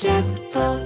[0.00, 0.78] キャスト。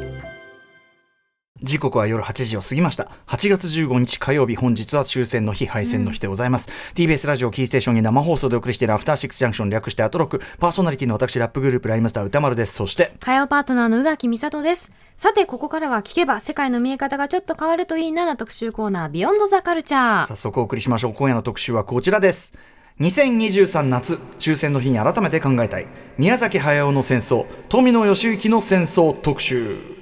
[1.62, 3.10] 時刻は夜8時を過ぎました。
[3.26, 12.74] 8月15日火曜日本日は終戦の日敗戦の日でございます、TBS ラジオキーステーションに生放送でお送りしているアフターシックスジャンクション略してアトロックパーソナリティの私ラップグループライムスター歌丸です。
[12.74, 14.90] そして火曜パートナーの宇垣美里です。
[15.18, 20.26] さて、ここからは聞けば世界の見え方がちょっと変わるといいなな特集コーナー、ビヨンドザカルチャー。
[20.26, 21.12] 早速お送りしましょう。
[21.12, 22.54] 今夜の特集はこちらです
[23.02, 25.86] 2023夏終戦の日に改めて考えたい。
[26.18, 30.01] 宮崎駿の戦争富野義行の戦争特集。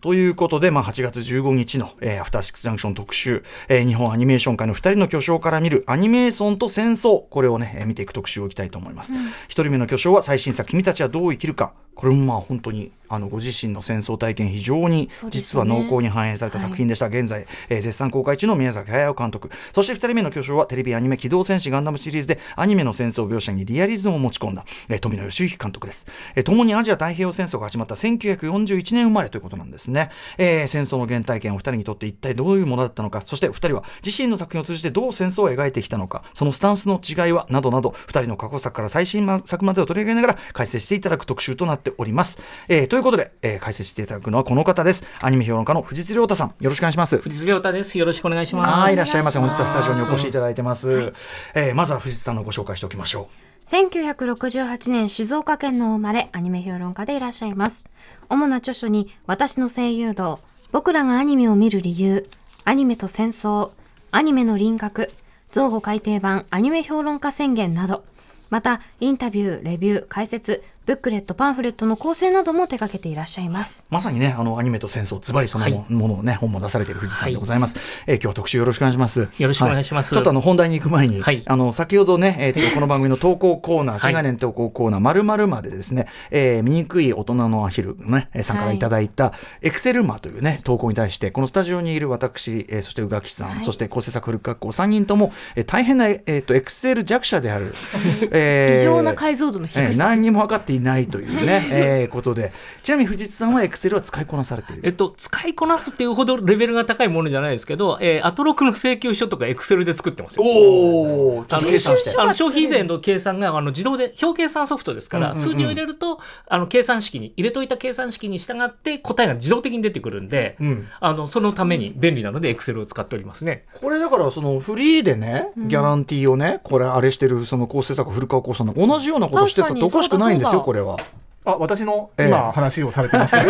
[0.00, 9.12] ということで、まあ、8月15日の、えーアフターシックスジャンクション特集、えー日本アニメーション界の2人の巨匠から見るアニメーションと戦争、これをね、えー見ていく特集をいきたいと思います。
[9.44, 11.74] 一人目の巨匠は最新作、君たちはどう生きるか。
[11.94, 19.50] これもまあ本当にあのご自身の戦争体験非常に実は濃厚に反映された作品でした、現在、えー絶賛公開中の宮崎駿監督。
[19.74, 33.22] そして2人目の巨匠はテレビアニメ「機動戦士ガンダム」シリーズでアニメの戦争描写にリアリズムを持ち込んだ、えー富野義行監督です、えー共にアジア太平洋戦争が始まった1941年生まれということなんですね、えー戦争の原体験を2人にとって一体どういうものだったのか。
[33.24, 36.24] そして2人は自身の作品を通じてどう戦争を描いてきたのか。
[36.34, 45.04] そのスタンスの違いはなどなど2人の過去作から最新作までを取り上げながら解説していただく特集となっております、えーということで、えー解説していただくのはこの方です。
[45.20, 46.54] アニメ評論家の藤津亮太さん。
[46.60, 47.18] よろしくお願いします。
[47.18, 47.98] 藤津亮太です。
[47.98, 48.80] よろしくお願いします。
[48.80, 49.38] はい、いらっしゃいませ。
[49.38, 51.12] 本日はスタジオにお越しいただいてます。
[51.54, 53.28] えーまずは藤津さんのご紹介しておきましょ
[53.66, 57.84] 1968年静岡県の生まれ、アニメ評論家でいらっしゃいます。
[58.28, 60.40] 主な著書に、私の声優道、
[60.72, 62.28] 僕らがアニメを見る理由、
[62.64, 63.70] アニメと戦争、
[64.10, 65.10] アニメの輪郭、
[65.52, 68.04] 造語改訂版アニメ評論家宣言など、
[68.50, 73.84] また、インタビュー、レビュー、解説、ブックレット、パンフレットの構成なども手掛けていらっしゃいます。
[73.88, 73.94] う。
[73.94, 77.78] まさにね、あの、アニメと戦争、ズバリそのも,、のをね、本も出されている藤津さんでございます。
[78.08, 79.20] えー今日は特集よろしくお願いします。
[79.20, 97.72] よろしくお願いしますはちょっとあの、本題に行く前に、はいあの、先ほどね、えっ、と、この番組の投稿コーナー、新概念投稿コーナー、まるまるまでですね、えー、醜い大人のアヒルのね、えーさんからいただいた、エクセルマというね、投稿に対して、このスタジオにいる私、えーそして宇垣さん、そして構成作古学校3人とも、えー大変な、えっ、と、エクセル弱者である、
[98.32, 99.82] えー異常な解像度の低さ。
[99.82, 102.52] えー何にも分かっていないというね、 えーことで。
[102.82, 104.82] ちなみに藤津さんはエクセルは使いこなされている？
[104.84, 110.44] えっと、使いこなすっていうほどレベルが高いものじゃないですけど、えー、アトロクの請求書とかエクセルで作ってますよ。
[110.44, 112.16] おお計算して。
[112.18, 120.86] あの消費税の計算があの自動で表計算ソフトですから、数字を入れるとあの計算式に入れといた計算式に従って答えが自動的に出てくるんで、うん。
[121.00, 123.64] あのそのために便利なのでエクセルを使っておりますね。
[123.80, 130.59] これだからそのフリーでねギャランティーをねこれあれしてるその構成作古川光さんの同じようなことしてたっておかしくないんですよ。
[130.59, 130.96] 確これは。
[131.44, 133.42] あ、私のええ今話をされてます ね。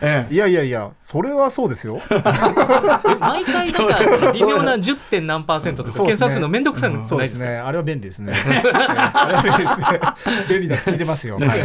[0.00, 2.00] ええいやいやいや、それはそうですよ。
[3.20, 4.96] 毎回なんか微妙な 10.
[5.10, 7.20] 点何パーセントとかそうですね計算するのめんどくさいのないですか？
[7.20, 7.48] ですね。
[7.58, 8.32] あれは便利ですね。
[8.46, 9.86] ええあれは便利ですね。
[10.48, 11.36] 便利だ聞いてますよ。
[11.38, 11.60] はいはい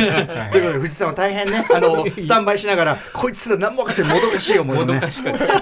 [0.52, 5.62] ということで藤津さんは大変ねあのスタンバイしながらこいつら何も分かってるもどかしい思いをねもどかしかった。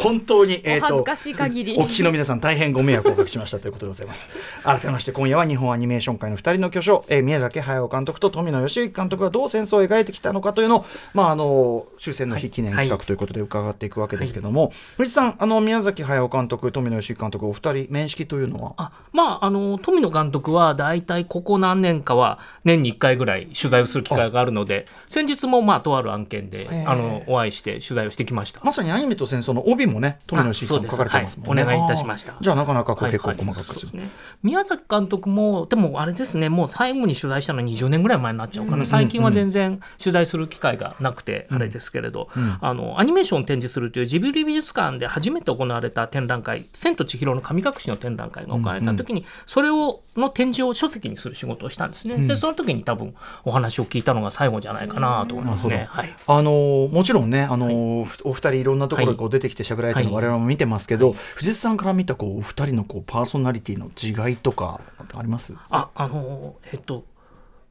[0.00, 4.30] 本当に、えーとお恥ずかしい限りお聞きの皆さん大変ご迷惑をおかけしましたということでございます
[4.64, 18.74] 改めまして今夜は日本アニメーション界の2人の巨匠、えー宮崎駿監督と富野義行監督がどう戦争を描いてきたのかというのを、まあ、あの終戦の日記念企画ということで伺っていくわけですけども、藤井さんあの宮崎駿監督富野義行監督お二人面識というのは？
[18.76, 26.84] あまあ、あの富野監督は大体ここ何年かは年に1回ぐらい取材をする機会があるので先日もまあとある案件で、ええ。
[26.86, 28.60] あのお会いして取材をしてきました。
[28.64, 31.76] まさにアニメと戦争の帯もね富野義行さん書かれてますもんね、はい。
[31.76, 32.36] お願いいたしました。
[32.40, 34.10] じゃあなかなかこうはい結構はい細かくする、そうですね、
[34.42, 36.48] 宮崎監督もでもあれですね。
[36.48, 42.28] もう最後に取材したのは20年ぐらい前になっちゃうかな、最近は全然取材する機会がなくてあれですけれど、
[42.60, 53.14] あのアニメーションを展示するというジブリ美術館で初めて行われた展覧会「千と千尋の神隠し」の展覧会が行われた時に、それをの展示を書籍にする仕事をしたんですね、でその時に多分
[53.44, 55.86] お話を聞いたのが最後じゃないかなと思いますね。
[55.90, 56.14] はい。
[56.26, 63.86] あのーもちろんね、あのーふお二人いろんなところにこう出てきて喋られてるのはい我々も見てますけど、藤井さんから見たこうお二人のこうパーソナリティの
[64.28, 64.80] 違いとか
[65.14, 65.54] あります？
[65.70, 67.04] ああのえっと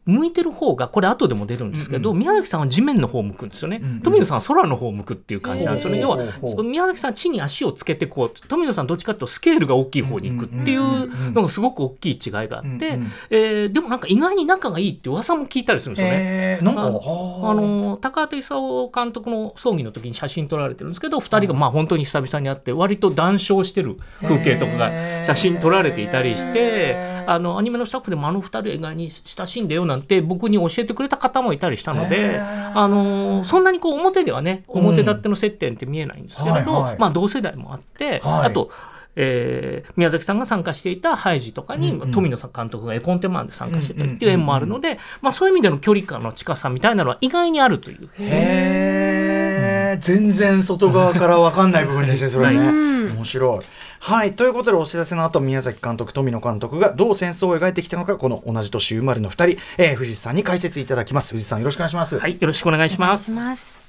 [0.10, 6.18] 向いてる方がこれ後でも出るんですけど、宮崎さんは地面の方を向くんですよね、富野さんは空の方を向くっていう感じなんですよね、要は
[6.64, 16.18] 宮崎さん地に足をつけてこう富野さんどっちかというとスケールが大きい方に行くっていうのがすごく大きい違いがあって、えーでもなんか意外に仲がいいって噂も聞いたりするんですよね。
[16.20, 36.98] えー、なんか、あの高畑勲監督の葬儀の時に写真撮られてるんですけど2人がまあ本当に久々に会って割と談笑してる風景とかが写真撮られていたりしてあのアニメのスタッフでもあの2人は意外に親しいんだよなんて僕に教えてくれた方もいたりしたのであのそんなにこう表ではね表立っての接点って見えないんですけれど、はいはい。
[36.98, 38.48] まあ同世代もあって、はい。
[38.48, 38.72] あと
[39.16, 42.12] えー宮崎さんが参加していたハイジとかに、うんうん。
[42.12, 48.10] 富野さん監督が絵コンテマンで参加してたりっていう縁もあるので、まあ、そういう意味での距離感の近さみたいなのは意外にあるという。
[48.18, 52.60] へえ、全然外側から分かんない部分ですね、それね。
[52.60, 53.14] うん。
[53.16, 53.60] 面白い。
[54.00, 61.32] はい、ということでお知らせの後、宮崎監督、富野監督がどう戦争を描いてきたのか、この同じ年生まれの2人、えー、藤井さんに解説いただきます。
[61.32, 62.18] 藤井さん、よろしくお願いします。
[62.18, 63.62] はい、よろしくお願いしますお願いし。
[63.62, 63.89] ます。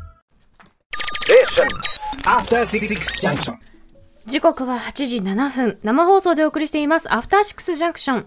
[4.25, 5.79] 時刻は8時7分。
[5.81, 7.13] 生放送でお送りしています。
[7.13, 8.25] アフターシックスジャンクション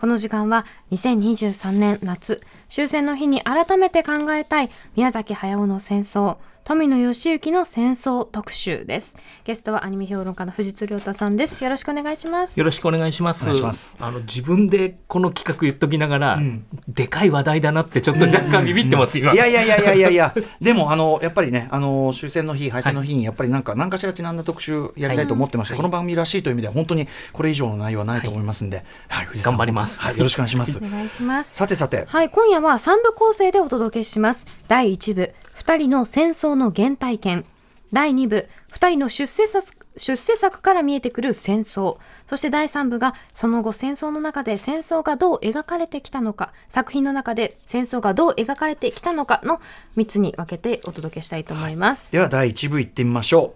[0.00, 2.40] この時間は2023年夏。
[2.70, 9.14] 終戦の日に改めて考えたい宮崎駿の戦争富野義行の戦争特集です。
[9.44, 11.62] ゲストはアニメ評論家の藤津亮太さんです。
[11.62, 12.58] よろしくお願いします。
[12.58, 13.44] よろしくお願いします。
[13.44, 13.96] お願いします。
[14.00, 16.40] あの自分でこの企画言っときながら、
[16.88, 19.32] でかい話題だなってちょっと若干ビビってます今。
[19.32, 25.78] いやいやいやいやいやいや、でも、あの、やっぱりね、あの、終戦の日、敗戦の日に、やっぱりなんか、何かしらちなんだ特集やりたいと思ってまして、はい。
[25.78, 29.52] この番組らしいという意味では、本当にこれ以上の内容はないと思いますんで、はい、藤井さん。
[29.52, 30.02] 頑張ります。
[30.02, 30.78] はい、よろしくお願いします。
[30.78, 31.54] お願いします。
[31.54, 34.44] さてさて、はい、今夜は3部構成でお届けします。
[34.66, 35.32] 第1部、
[35.66, 37.44] 2人の戦争の原体験。
[37.92, 41.98] 第2部、2人の出世作出世作から見えてくる戦争。
[42.28, 49.60] そして第3部が、その後戦争の中で戦争がどう描かれてきたのか、作品の中で戦争がどう描かれてきたのかの
[49.96, 52.12] 3つに分けてお届けしたいと思います。
[52.12, 53.54] では第1部いってみましょ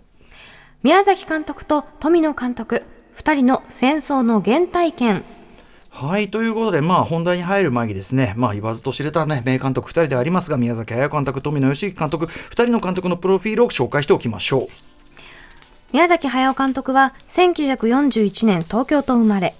[0.82, 2.82] 宮崎監督と富野監督、
[3.18, 5.24] 2人の戦争の原体験。
[5.90, 14.68] はい、ということで、まあ、本題に入る前にですね、まあ、言わずと知れたね、名監督2人でありますが、宮崎駿監督、富野義行監督、2人の監督のプロフィールを紹介しておきましょう。
[15.92, 19.54] 宮崎駿監督は1941年東京と生まれ、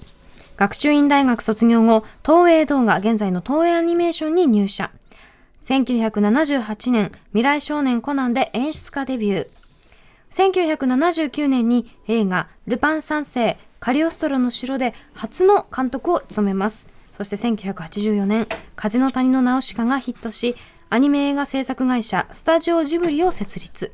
[0.57, 4.91] 学習院大学卒業後、東映動画、現在の東映アニメーションに入社。
[5.65, 9.49] 1978年、未来少年コナンで演出家デビュー。
[10.31, 16.87] 1979年に映画、ルパン三世、カリオストロの城で初の監督を務めます。
[17.15, 18.47] そして1984年、
[18.77, 20.55] 風の谷のナウシカがヒットし、
[20.91, 23.93] アニメ映画制作会社、スタジオジブリを設立。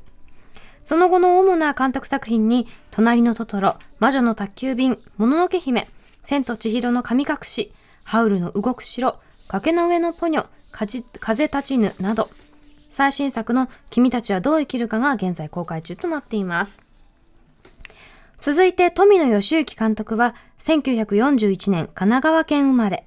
[0.85, 5.89] その後の主な監督作品に、隣のトトロ、魔女の宅急便、もののけ姫、
[6.25, 7.73] 千と千尋の神隠し、
[8.05, 10.47] ハウルの動く城、崖の上のポニョ、
[11.21, 12.29] 風立ちぬなど、
[12.91, 16.86] 最新作の君たちはどう生きるかが現在公開中となっています。
[18.41, 23.07] 続いて富野義行監督は1941年神奈川県生まれ。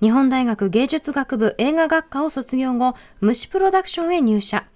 [0.00, 4.66] 日本大学芸術学部映画学科を卒業後、虫プロダクションへ入社。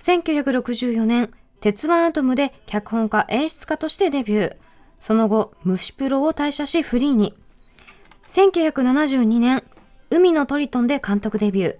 [0.00, 4.56] 1964年、鉄腕アトムで脚本家演出家としてデビュー。
[5.00, 7.34] その後、虫プロを退社しフリーに。
[8.28, 9.64] 1972年、
[10.10, 11.76] 海のトリトンで監督デビュー。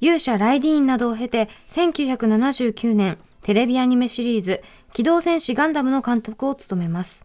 [0.00, 4.62] 勇者ライディーンなどを経て、1979年、テレビアニメシリーズ、
[4.92, 7.24] 機動戦士ガンダムの監督を務めます。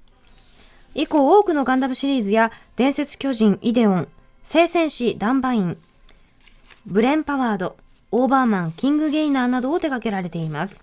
[0.94, 4.08] 以降、多くのガンダムシリーズや、伝説巨人イデオン、
[4.44, 5.78] 聖戦士ダンバイン、
[6.86, 7.78] ブレンパワード、
[8.12, 10.82] オーバーマン、キングゲイナーなどを手掛けられています。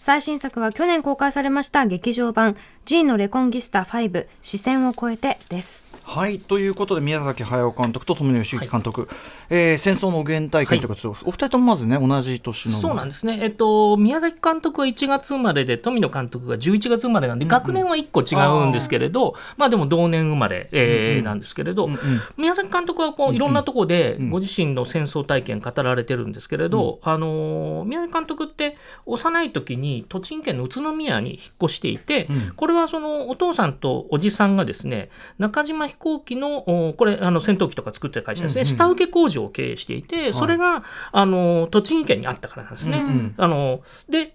[0.00, 5.86] 最新作は去年公開されました劇場版 G のレコンギスタ5死線を越えてです。
[6.10, 9.08] はいということで宮崎駿監督と富野由悠季監督、
[9.48, 12.78] えー戦争の原体験ということで、お二人ともまずね同じ年の。
[12.78, 21.88] そうなんですね、えっと、宮崎監督は1月生まれで富野監督が11月生まれなんで、学年は1個違うんですけれど、まあでも同年生まれ、えーなんですけれど、
[22.36, 28.76] 宮崎監督はこういろんなところでご自身の戦争体験語られてるんですけれど、あのー宮崎監督って
[29.06, 32.26] 幼い時に栃木県の宇都宮に引っ越していて、
[32.56, 43.04] これはそのお父さんとおじさんがですね中島彦行機のおこれあの戦闘機とか作ってる会社ですね、下請け工場を経営していてそれが、あの栃木県にあったからなんですね。
[43.36, 44.32] あので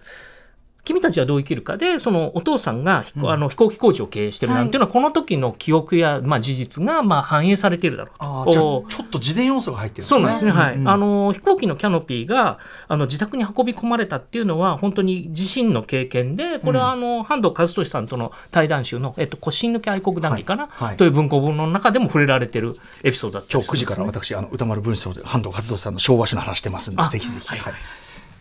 [0.86, 8.12] 君たちはどう生きるかでそのお父さんが飛行,、あの飛行機工場を経営してるなんていうのは、この時の記憶や、まあ、事実がまあ反映されているだろ
[8.46, 8.86] うと。
[8.88, 10.08] ちょっと自伝要素が入ってるね。
[10.08, 20.88] そうなんですね、はいうんあの飛行機のキャノピーがあの自宅に運び込まれたっていうのは本当に自身の経験でこれはあの、半藤和俊さんとの対談集の「えっと、腰抜け愛国談義」かな、はい。
[20.90, 20.98] はい。
[20.98, 27.48] という文庫本の中でも触れられてるエピソードだった今日9時から私あの歌丸文章で半藤和俊さんの昭和史の話してますんであぜひぜひ。
[27.48, 27.74] はい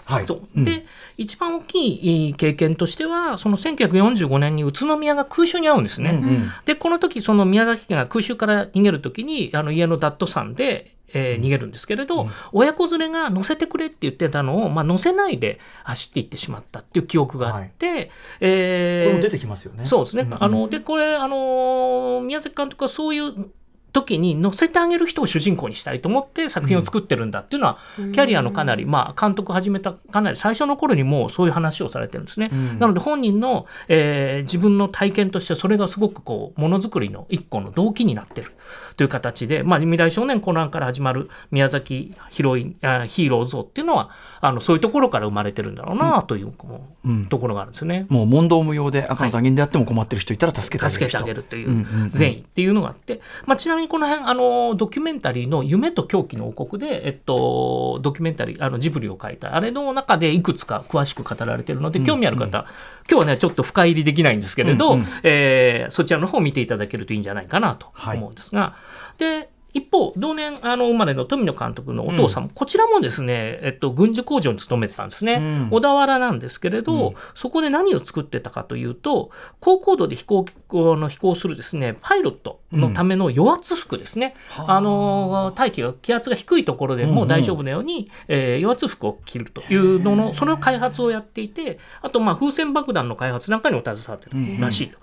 [0.05, 0.19] はい。
[0.19, 0.49] はいそう。
[0.57, 0.65] うん。
[0.65, 6.11] で一番大きい経験としてはその1945年に宇都宮が空襲に遭うんですね。
[6.11, 6.51] うんうん。
[6.65, 19.87] でこの時その宮崎県が空襲から逃げる時にあの家のダット山で、えー逃げるんですけれど、親子連れが乗せてくれって言ってたのを、まあ、乗せないで走っていってしまったっていう記憶があって、えーこれも出てきますよね。
[19.87, 20.25] そうですね。
[20.25, 23.33] んあのでこれあの宮崎監督はそういう
[23.95, 32.51] 時に乗せてあげる人を主人公にしたいと思って作品を作ってるんだっていうのは、キャリアのかなり、まあ、監督始めたかなり最初の頃にもうそういう話をされてるんですね。
[32.79, 38.53] なので本人の、えー自分の体験としてそれがすごくこうものづくりの一個の動機になってる
[38.97, 44.11] という形で、まあ、未来少年コナンから始まる宮崎ヒロインあヒーロー像っていうのは
[44.41, 47.27] あのそういうところから生まれてるんだろうなという、こううん。
[47.27, 48.07] ところがあるんですね。
[48.09, 52.07] もう問答無用で赤の他人であっても困ってる人いたら助けてあげる人助けてあげるというんうんうん。
[52.07, 62.67] う善意っていうのがあって、まあ、ちなみにこの辺あのドキュメンタリーの「夢と狂気の王国で」えっと、ドキュメンタリーあのジブリを書いたあれの中でいくつか詳しく語られているので興味ある方、
[63.11, 65.07] 今日はねちょっと深入りできないんですけれど、うんうん。
[65.23, 68.75] えーそちらの方を見ていただけるといいんじゃないかなと思うんですが、
[69.19, 75.69] で一方同年あの生まれの富野監督のお父さんも、こちらもですね、えっと、軍需工場に勤めてたんですね、うん。
[75.71, 94.99] 小田原なんですけれど、そこで何を作ってたかというと高高度で飛行機の飛行するですねパイロットのための余圧服ですね、あの大気が気圧が低いところでも大丈夫なように、えー余圧服を着るというののその開発をやっていてあとまあ風船爆弾の開発なんかにも携わってるらしいと。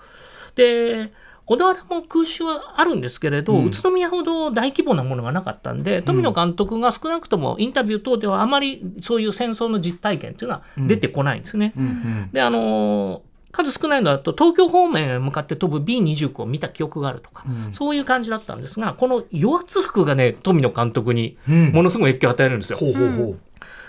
[0.54, 1.12] で
[1.46, 11.72] 小田原も空襲はあるんですけれど、宇都宮ほど大規模なものがなかったんで富野監督が少なくともインタビュー等ではあまりそういう戦争の実体験というのは出てこないんですね。
[11.76, 12.30] うんうん。
[12.32, 13.20] であのー
[13.52, 21.72] 数少ないのだと東京方面へ向かって飛ぶ B29 を見た記憶があるとか、そういう感じだったんですがこの余圧服がね富野監督にうん。
[21.72, 22.78] ものすごい影響を与えるんですよ。
[22.78, 23.38] ほうほうほう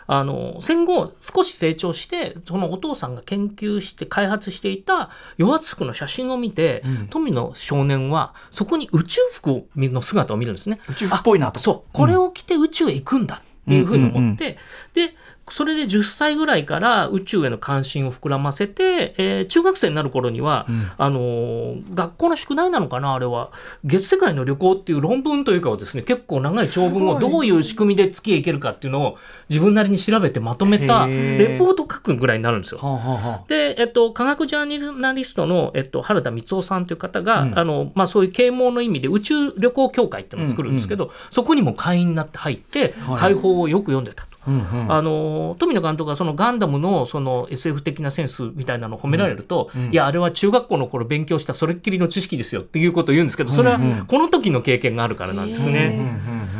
[0.08, 10.80] あの戦後少し成長してそのお父さんが研究して開発していた余圧服の写真を見て、富野少年はそこに宇宙服の姿を見るんですね。
[10.90, 11.60] 宇宙服っぽいなと。
[11.60, 11.90] そう。
[11.94, 14.58] これを着て宇宙へ行くんだっていうふうに思って、
[14.94, 15.16] で
[15.50, 23.52] それで10歳ぐらいから宇宙への関心を膨らませて、えー中学生になる頃には、あのー学校の宿題なのかなあれは。
[23.84, 29.18] 月世界の旅行っていう論文というかをですね結構長い長文をどういう仕組みで月へ行けるかっていうのを
[29.50, 32.80] 自分なりに調べてまとめたレポート書くぐらいになるんですよ。
[32.80, 33.44] はあはあはあ。
[33.48, 37.60] で、えっと、科学ジャーナリストの、えっと、原田光夫さんという方が、うん。
[37.60, 43.20] あのまあ、そういう啓蒙の意味で宇宙旅行協会っていうのを作るんですけど、そこにも会員になって入って、はい。
[43.20, 44.33] 解放をよく読んでたと。
[44.48, 44.92] うんうん。
[44.92, 55.96] あの富野監督がそのガンダムのその SF 的なセンスみたいなのを褒められると、いやあれは中学校の頃勉強したそれっきりの知識ですよっていうことを言うんですけどそれはこの時の経験があるからなんですね。
[55.98, 56.54] うんうん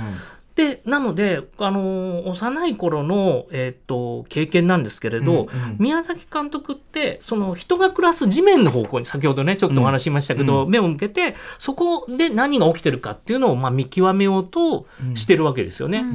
[0.56, 5.48] でなので、あの幼い頃の、えっと経験なんですけれど、
[5.80, 14.86] 宮崎監督ってその人が暮らす地面の方向に先ほどねちょっとお話ししましたけど、目を向けてそこで何が起きてるかっていうのを、まあ、見極めようと
[15.16, 16.06] してるわけですよね。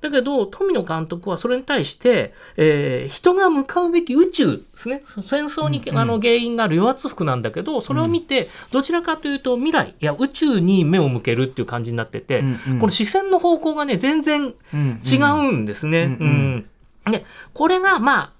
[0.00, 5.02] だけど富野監督はそれに対して、えー人が向かうべき宇宙ですね。
[5.22, 12.78] 戦争に、あの原因がある余圧服なんだけどそれを見てどちらかというと未来いや宇宙に目を向けるっていう感じになってて、うんうん。
[12.78, 16.16] この視線の方向がね全然うん違うんですね。
[16.20, 16.70] うん。
[17.10, 17.24] で
[17.54, 18.32] これがまあ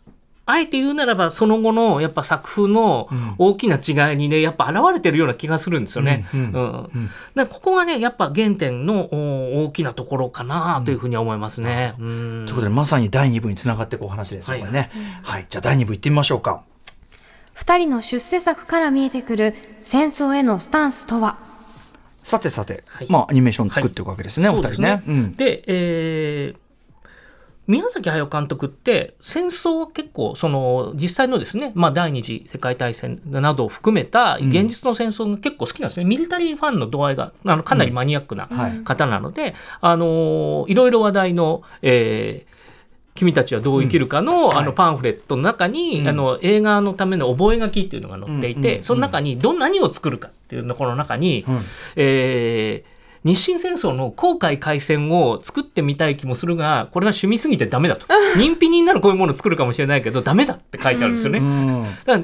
[0.51, 6.27] あえて言うならばその後のやっぱ作風の大きな違いにねやっぱ現れてるような気がするんですよね。
[6.33, 6.45] うんう
[6.99, 11.95] んでここがねやっぱ原点のお大きなところかなというふうには思いますね。
[11.99, 12.45] うん。
[12.47, 14.61] ということでまさに第2部につながっていくお話ですよ、はい。
[14.61, 14.91] これね。
[15.23, 16.63] はい、じゃあ第2部行ってみましょうか。
[17.53, 21.37] 二人の出世作から見えてくる戦争へのスタンスとは？
[22.23, 23.07] さてさて、はい。
[23.11, 25.03] まあアニメーション作っていくわけですね、お二人ね。
[25.05, 26.68] そうですで、えー
[27.69, 38.79] 宮崎駿監督って戦争は結構その実際のですね、まあ、第二次世界大戦などを含めた現実の戦争が結構好きなんですね、ミリタリーファンの度合いがあのかなりマニアックなはい。
[38.85, 42.59] 方なので、あのいろいろ話題の、えー
[43.19, 44.65] 君たちはどう生きるかの,、あはい。
[44.65, 46.09] のパンフレットの中に、うん。
[46.09, 48.77] あの映画のための覚書っていうのが載っていて、うん。
[48.77, 48.83] うん。
[48.85, 51.59] その中にど何を作るかっていうところの中に、うん。
[51.97, 58.07] えー日清戦争の航海海戦を作ってみたい気もするがこれは趣味すぎてダメだと
[58.37, 61.39] 人否になるこういうものを作るかもしれないけどダメだって書いてあるんですよね。
[61.41, 62.21] うんだから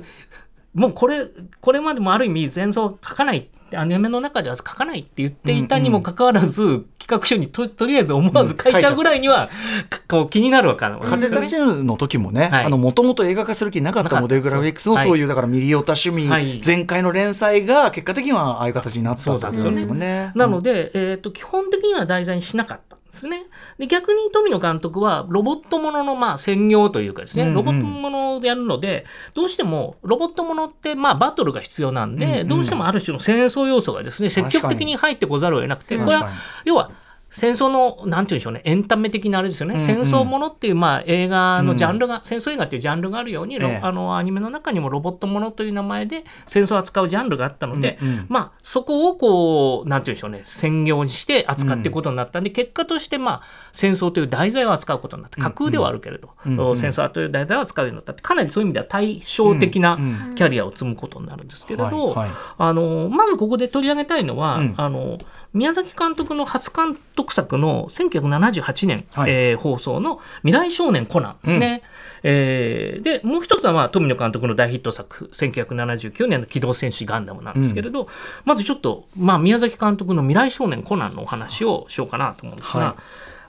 [0.75, 1.27] もうこれ
[1.61, 9.51] これまでもある意味戦争書かないってアニメの中では書かないって言っていたにもかかわらず、企画書にととりあえず思わず書いちゃうぐらいには、
[9.89, 12.65] かこう気になるわけです風立ちぬの時もね、はい。
[12.65, 16.61] あのもともと映画化する気なかったモデルグラフィックスのそういうだからミリオタ趣味はい。
[16.61, 20.33] 全開の連載が結果的にはああいう形になったってことですもんね。
[20.35, 22.97] なので、えー、と基本的には題材にしなかった。
[22.97, 23.47] んですね。
[23.79, 27.55] で逆に富野監督はロボットもののまあ専業というかですね、うんうん。
[27.55, 32.49] ロボットものでやるのでどうしてもロボットものってまあバトルが必要なんで、うんうん。
[32.49, 36.31] どうしてもある種の戦争要素がですね積極的に入ってこざるを得なくてこれは
[36.65, 36.91] 要は
[37.35, 39.87] 戦争のなんて言うんでしょうねエンタメ的なあれですよね、うんうん。
[39.87, 43.81] 戦争ものっていうまあ映画のジャンルが、戦争映画っていうジャンルがあるように、ロええ。
[43.83, 48.27] あのアニメの中にもロボットものという名前で戦争を扱うジャンルがあったので、うんうん。
[48.29, 56.77] まあそこをこうなんて言うんでしょうね専業にして扱っていくことになったんで、結果としてまあ戦争という題材を扱うことになって架空ではあるけれど、うんうん。
[56.77, 62.15] 戦争という題材を扱うようになったってかなりそういう意味では対照的なうんうキャリアを積むことになるんですけれど、
[62.59, 64.75] あのまずここで取り上げたいのは、うん。
[64.77, 65.19] あの
[65.55, 69.31] 宮崎監督の初監督作の1978年、はい。
[69.33, 71.83] えー放送の「未来少年コナン」ですね。
[72.25, 78.09] えーでもう一つは、まあ、富野監督の大ヒット作1979年の「機動戦士ガンダム」なんですけれど、
[78.45, 82.81] まずちょっと、まあ、宮崎監督の「未来少年コナン」のお話をしようかなと思うんですが。
[82.85, 82.95] はい。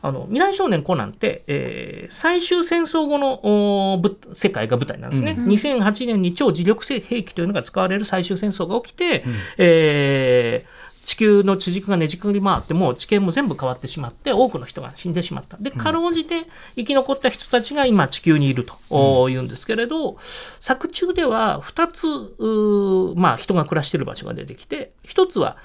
[0.02, 9.24] あの未来少年コナンって、えー最終戦争後のおーぶ世界が舞台なんですね、2008年に超磁力性兵器というのが使われる最終戦争が起きて、
[9.58, 15.56] えー地球の地軸がねじくり回ってもう地形も全部変わってしまって多くの人が死んでしまった。
[15.58, 20.18] でかろうじて生き残った人たちが今地球にいるとおー言うんですけれど、
[20.60, 25.58] 作中では2つまあ、人が暮らしている場所が出てきて1つは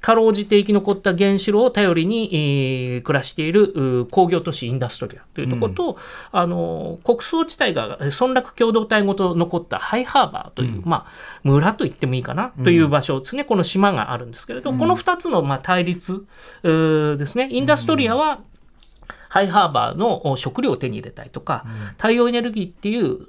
[0.00, 5.96] かろうじて生き残った原子炉を頼りに、えー暮らしている工業都市インダストリアというところと、
[6.32, 16.24] あの穀倉地帯がえー村落共同体ごと残ったハイハーバーという、まあ、村と言ってもいいかなという場所ですね、この島があるんですけれど、この2つのまあ対立
[16.62, 17.48] ですね。
[17.50, 18.40] インダストリアは、
[19.28, 21.64] ハイハーバーのお食料を手に入れたいとか、
[21.96, 23.28] 太陽エネルギーっていう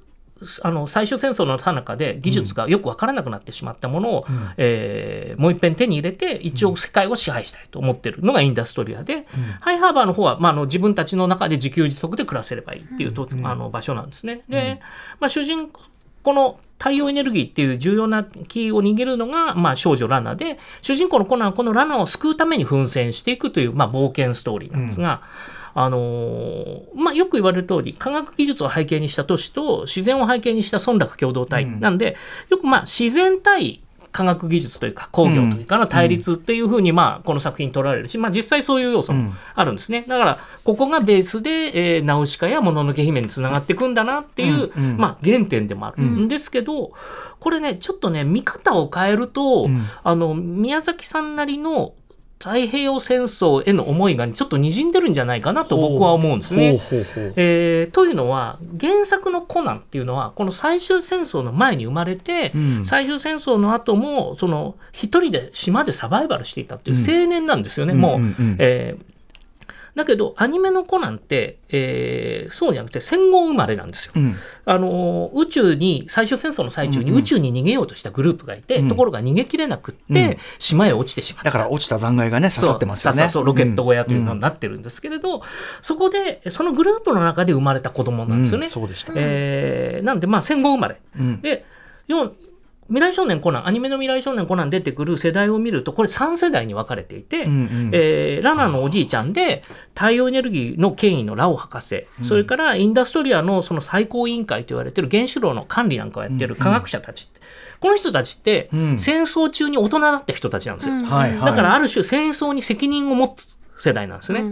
[0.61, 4.25] あの最終戦争の最中で技術がよく分からなくなってしまったものを、
[4.57, 9.25] えーもう一遍手に入れて一応世界を支配したいと思ってるのがインダストリアで、
[9.59, 14.44] ハイハーバーの方は、まあ、あの自分たちの中で自給自足で暮らせればいいっていうと、あの場所なんですね。
[14.50, 14.79] で、
[15.20, 15.81] まあ、主人公
[16.24, 25.22] この太陽エネルギーっていう重要なキーを握るのが、まあ、少女ラナで主人公のコナンはこのラナを救うために奮戦していくという、まあ、冒険ストーリーなんですが、
[25.74, 31.66] あのーまあ、よく言われる通り科学技術を背景にした都市と自然を背景にした村落共同体。
[31.66, 32.18] なんで、
[32.50, 33.81] よくまあ自然対
[34.12, 40.03] 科学技術というか工業というかの対立っていうふうにまあこの作品取られるし、まあ、実際そういう要素もあるんですね。
[40.07, 44.92] だからここがベースで、えーナウシカやもののけ姫につながっていくんだなっていう、うん。
[44.92, 44.98] うん。
[44.98, 46.92] まあ、原点でもあるんですけど、
[47.40, 49.81] これねちょっとね見方を変えると、ん。
[50.03, 51.94] あの宮崎さんなりの
[52.42, 56.82] 太平洋戦争への思いがちょっと滲んでるんじゃないかなと僕は思うんですね。
[57.36, 68.18] えーというのは原作のコナンっていうのはこの最終戦争の前に生まれて、うん最終戦争の後もその一人で島でサバイバルしていたっていう青年なんですよね、もう。
[68.18, 69.04] うんうんうんえー
[69.96, 74.14] だけどアニメのコナンって、えーそうじゃなくて戦後生まれなんですよ。
[74.16, 83.30] うんあのー宇宙に最終戦争の最中に宇宙に逃げようとしたグループがいて、うんところが逃げきれなくって、うん島へ落ちてしまっただから落ちた残骸がね刺さってますよね。
[83.30, 85.42] そうロケット小屋というのんになってるんですけれど、
[85.82, 88.66] そこでそのグループの中で生まれた子供なんですよね。
[88.66, 89.14] うんそうでした。
[89.16, 91.01] えーなんでまあ戦後生まれ。
[91.20, 91.66] うんで
[92.08, 92.34] よ
[92.92, 97.90] 未来少年コナンアニメの未来少年コナン出てくる世代を見るとこれ3世代に分かれていて、うんうん。
[97.94, 99.62] えーラナのおじいちゃんで
[99.96, 107.40] 太陽エネルギーの権威のラオ博士、それからインダストリアのその最高委員会と言われてる原子炉の管理なんかをやってる科学者たちって、
[107.80, 109.00] この人たちってうん。
[109.00, 110.96] 戦争中に大人だった人たちなんですよ。
[110.96, 111.40] はいはい。
[111.46, 114.44] だからある種戦争に責任を持つ世代なんですね。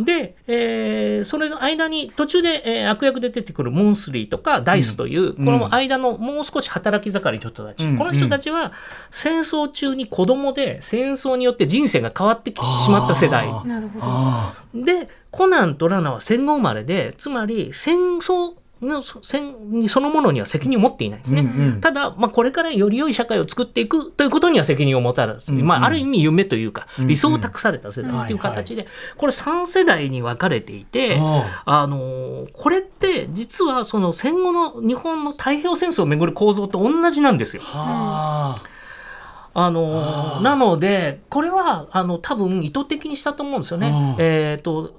[0.00, 7.98] で、えーそれの間に途中で、えー悪役で出てくるモンスリーとかダイスという、この間のもう少し働き盛りの人たち、うん。
[7.98, 8.72] この人たちは
[9.10, 13.46] 戦争中に子供で戦争によって人生が変わってきてしまった世代。
[13.64, 14.04] なるほど。
[14.04, 21.40] あでコナンとラナは戦後生まれでつまり戦争の戦そのものには責任を持っていないですね。
[21.40, 21.80] うんうん。
[21.80, 25.66] ただ、まあ、これからより良い社会を作っていくということには責任を持たず、うんうん。
[25.66, 28.86] まあ、ある意味夢というか理想を託された世代という形で、
[29.16, 31.86] これ3世代に分かれていて、ああ。
[31.86, 37.62] のーこれって実はその戦後の日本の太平洋戦争をめぐる構造と同じなんですよ。
[37.62, 38.60] は
[39.54, 39.70] あ。
[39.70, 43.88] のーなのでこれはあの多分意図的にしたと思うんですよね。
[43.88, 44.16] うん。
[44.18, 44.94] えー、と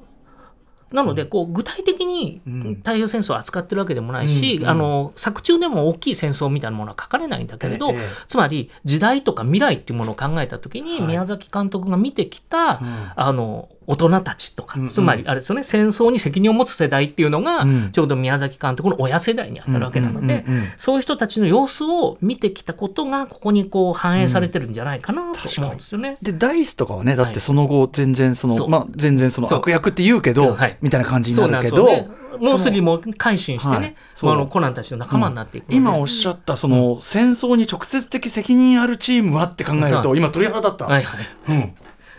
[0.92, 2.76] なのでこう具体的にうん。
[2.76, 11.02] 太平洋戦争を扱ってるわけでもないし、うんうんあの作中でも大きい戦争みたいなものは書かれないんだけれど、ええつまり時代とか未来っていうものを考えた時に、はい。
[11.02, 13.12] 宮崎監督が見てきた、ん。
[13.16, 14.90] あの大人たちとか、うんうん。
[14.90, 17.92] つまりあれですよね戦争に責任を持つ世代っていうのが、うん。
[17.92, 20.72] ちょうど宮崎監督の親世代に当たるわけなので、うんうんうんうん。
[20.78, 26.18] そういう人たちの様子を見てきたことがここにこう反映されてるんじゃないかなと思うんですよね。
[26.22, 28.70] でダイスとかはねだってその後全然その、そう。
[28.70, 30.78] まあ全然その悪役って言うけど、はい。
[30.82, 32.20] みたいな感じになるけど。
[32.40, 33.80] もうすぐもう改心してはい。
[33.82, 34.32] ね、そう。
[34.32, 41.26] あのコナンたちの仲間になっていくので、今おっしゃったその、戦争に直接的責任あるチームはって考えると今鳥肌立った、はいはい。
[41.50, 41.74] うん、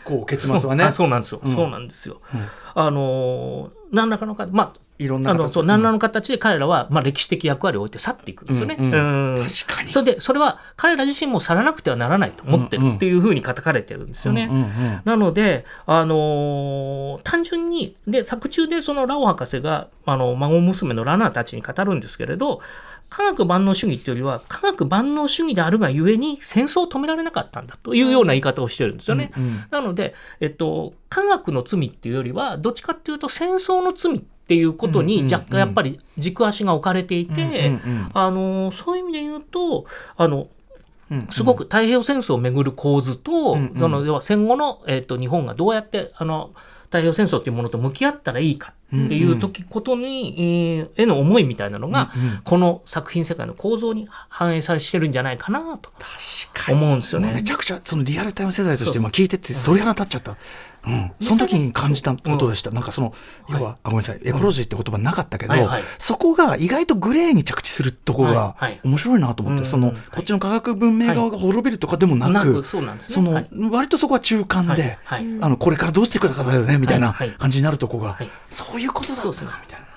[0.05, 0.85] こう結末はね。
[0.85, 1.41] あそうなんですよ。
[1.45, 1.55] うん。
[1.57, 2.21] そうなんですよ。
[2.75, 5.39] あのー何らかのかまあ、あいろんな形。
[5.43, 8.77] のそう何らの形で彼らは、まあ、歴史的役割を置いて去っていくんですよね。
[8.79, 9.43] うんうんうん。
[9.43, 9.89] 確かに。
[9.89, 14.49] それでそれは彼ら自身も去らなくてはならないと思ってるっていうふうに書かれてるんですよね。
[14.51, 15.01] うんうんうん。
[15.05, 22.61] なので、あのー単純にで作中でそのラオ博士があの孫娘のラナたちに語るんですけれど
[23.11, 29.33] 科学万能主義っていうよりは科学万能主義であるがゆえに戦争を止められなかったんだというような言い方をしてるんですよね。
[29.37, 29.65] うんうん。
[29.71, 37.79] なので、えっと、科学の罪っていうよりはどっちかっていうと戦争の罪っていうことに若干やっぱり軸足が置かれていて、
[38.15, 40.49] あのそういう意味で言うとあの
[41.11, 46.53] うんすごく太平洋戦争をめぐる構図と、その要は戦後の、えっと日本がどうやってあの
[46.91, 55.93] 太平洋戦争っていうものと向き合ったらいいかっていう時ことに、えーへの思いみたいなのが、この作品世界の構造に反映されてるんじゃないかなと
[56.69, 57.33] 思うんですよね。
[57.33, 60.37] めちゃくちゃそのリアルタイム世代としてそう今聞いててそれが立っちゃった。
[60.87, 63.13] うん、その時に感じたことでした、なんかその
[63.49, 64.21] 要は、あごめんなさい。
[64.25, 65.83] エコロジーって言葉なかったけど、はいはい。
[65.99, 69.97] そこが意外とグレーに着地するところが面白いなと思って、うんそのはい。
[70.11, 73.49] こっちの科学文明側が滅びるとかでもなく,、そのはい。
[73.71, 78.29] 割とそこは中間で、あのこれからどうしていくかだよねみたいな感じになるとこが、はい。
[78.51, 79.90] そういうことだったなみたいな。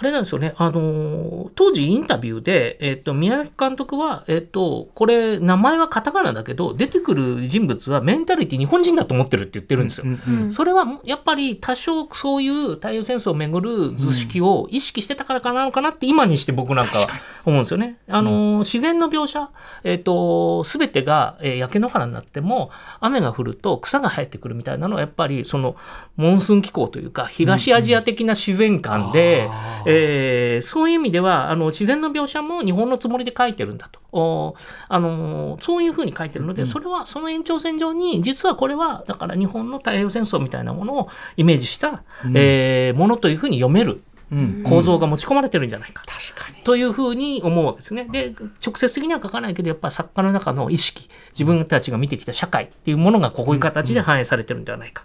[0.00, 10.04] であれなんですよね、あのー当時インタビューで、えっと宮崎監督は、えっとこれ名前はカタカナだけど出てくる人物はメンタリティ日本人だと思ってるって言ってるんですよ。
[10.06, 17.08] うんうんそれはやっぱり多少そういう太平洋戦争をめぐる図式を意識してたからかなのかなって今にして僕なんかは
[17.44, 17.96] 思うんですよね。
[18.08, 19.50] あのー自然の描写、
[19.84, 25.76] えっと全てが、えー焼け野原になっても雨が降ると草が生えてくるみたいなのはやっぱりその
[26.16, 34.00] モンスーン気候というか東アジア的な自然観で、あーえーそういう意味ではあの自然の描写も日本のつもりで書いてるんだと。
[34.12, 34.54] お
[34.88, 42.02] あのーそういうふうに書いてるので、それはその延長線上に実はこれはだから日本の太平洋戦争みたいなものをイメージした、
[42.34, 46.02] えーものというふうに読めるうん構造が持ち込まれてるんじゃないか。
[46.04, 48.06] 確かにというふうに思うわけですね。
[48.10, 55.04] で直接的には書かないけどやっぱり作家の中の意識自分たちが見てきた社会っていうものがこういう形で反映されてるんではないか。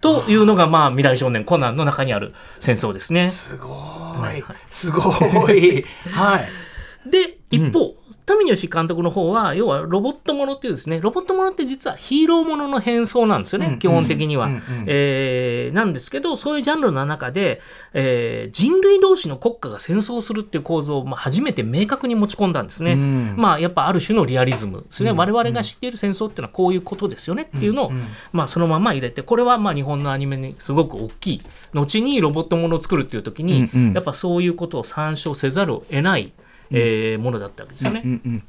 [0.00, 3.28] というのがまあ未来少年コナンの中にある戦争ですね。
[3.28, 4.40] すごはい。
[4.40, 5.84] いすごい。
[6.12, 7.10] はい。
[7.10, 7.96] で一方、
[8.28, 17.60] 富吉監督の方は要はロボットものっていうですねロボットものって実はヒーローものの変装なんですよね、うん基本的には、うんうんえーなんですけどそういうジャンルの中で、
[17.92, 23.34] えー人類同士の国家が戦争するっていう構造をまあ初めて明確に持ち込んだんですね、うん。
[23.36, 27.92] まあやっぱある種のリアリズムですね、我々が知っている戦争っていうのはこういうことですよねっていうのを、
[28.32, 33.92] まあそのまま入れてこれはまあ日本のアニメにすごく大きい後にロボットものを作るっていう時に、うんうん。
[33.92, 36.32] やっぱそういうことを参照せざるを得ない、
[36.70, 38.02] えーものだったわけですよね。
[38.04, 38.42] うんうん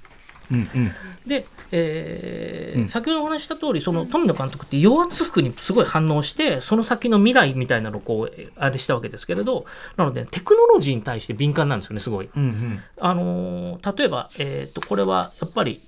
[0.51, 0.91] うんうん
[1.27, 12.29] で、えーうん先ほどお話しした通りその富野監督って陽圧服にすごい反応してその先の未来みたいなのをこうえあれしたわけですけれどなのでテクノロジーに対して敏感なんですよねすごい。
[12.36, 15.82] うんうんあのー例えば、えー、とこれはやっぱり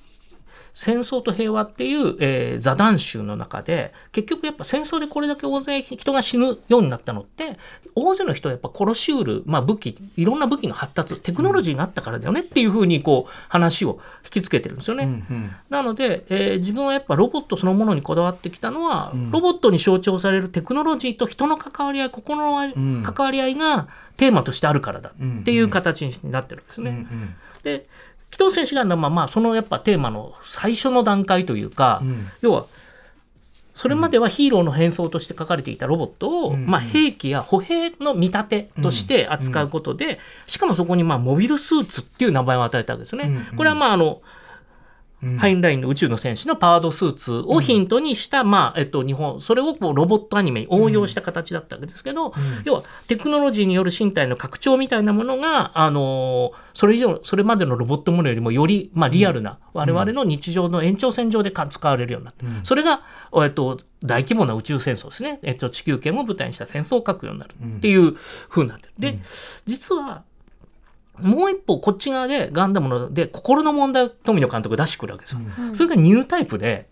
[0.73, 7.57] 戦争と平和っていう、えー座談集の中で結局やっぱ戦争でこれだけ大勢人が死ぬようになったのって
[7.95, 15.05] 大勢の人はやっぱ殺しうる、まあ、武器いろんな武器の発達テクノロジーになったからだよねっていうふうにこう話を引きつけてるんですよね。
[15.05, 15.49] うんうん。
[15.69, 19.31] なので、えー自分はやっぱロボットそのものにこだわってきたのは、ん。
[19.31, 23.03] ロボットに象徴されるテクノロジーと人の関わり合い心のん。
[23.03, 26.89] 関わり合いがテーマとしてあるからだっていう形になってるんですね。
[26.91, 27.35] うんうん。
[27.63, 27.87] で
[28.31, 32.27] 機動戦士ガンダムはまあそのやっぱテーマの最初の段階というか、うん。
[32.41, 32.65] 要は
[33.75, 36.65] それまではヒーローの変装として書かれていたロボットを、うん。
[36.65, 43.39] まあ、兵器や歩兵の見立てとして扱うことで、しかもそこにまあモビルスーツっていう名前を与えたわけですよね。
[43.57, 44.21] これはまああの
[45.37, 62.45] ハインラインの宇宙の戦士のパワードスーツをヒントにした、まあ、えっと、日本、それをこうロボットアニメに応用した形だったわけですけど、要はテクノロジーによる身体の拡張みたいなものが、あのーそれ以上、それまでのロボットものよりもより、まあ、リアルな、我々の日常の延長線上でか使われるようになった。
[62.63, 63.01] それが、
[63.43, 65.39] えっと、大規模な宇宙戦争ですね。
[65.43, 68.15] えっと、地球圏を舞台にした戦争を書くようになるっていう
[68.49, 68.93] 風になってる。
[68.97, 69.19] で、
[69.65, 70.23] 実は、
[71.19, 75.41] もう一歩こっち側でガンダムので心の問題を富野監督出してくるわけですよ。
[75.73, 76.87] それがニュータイプで、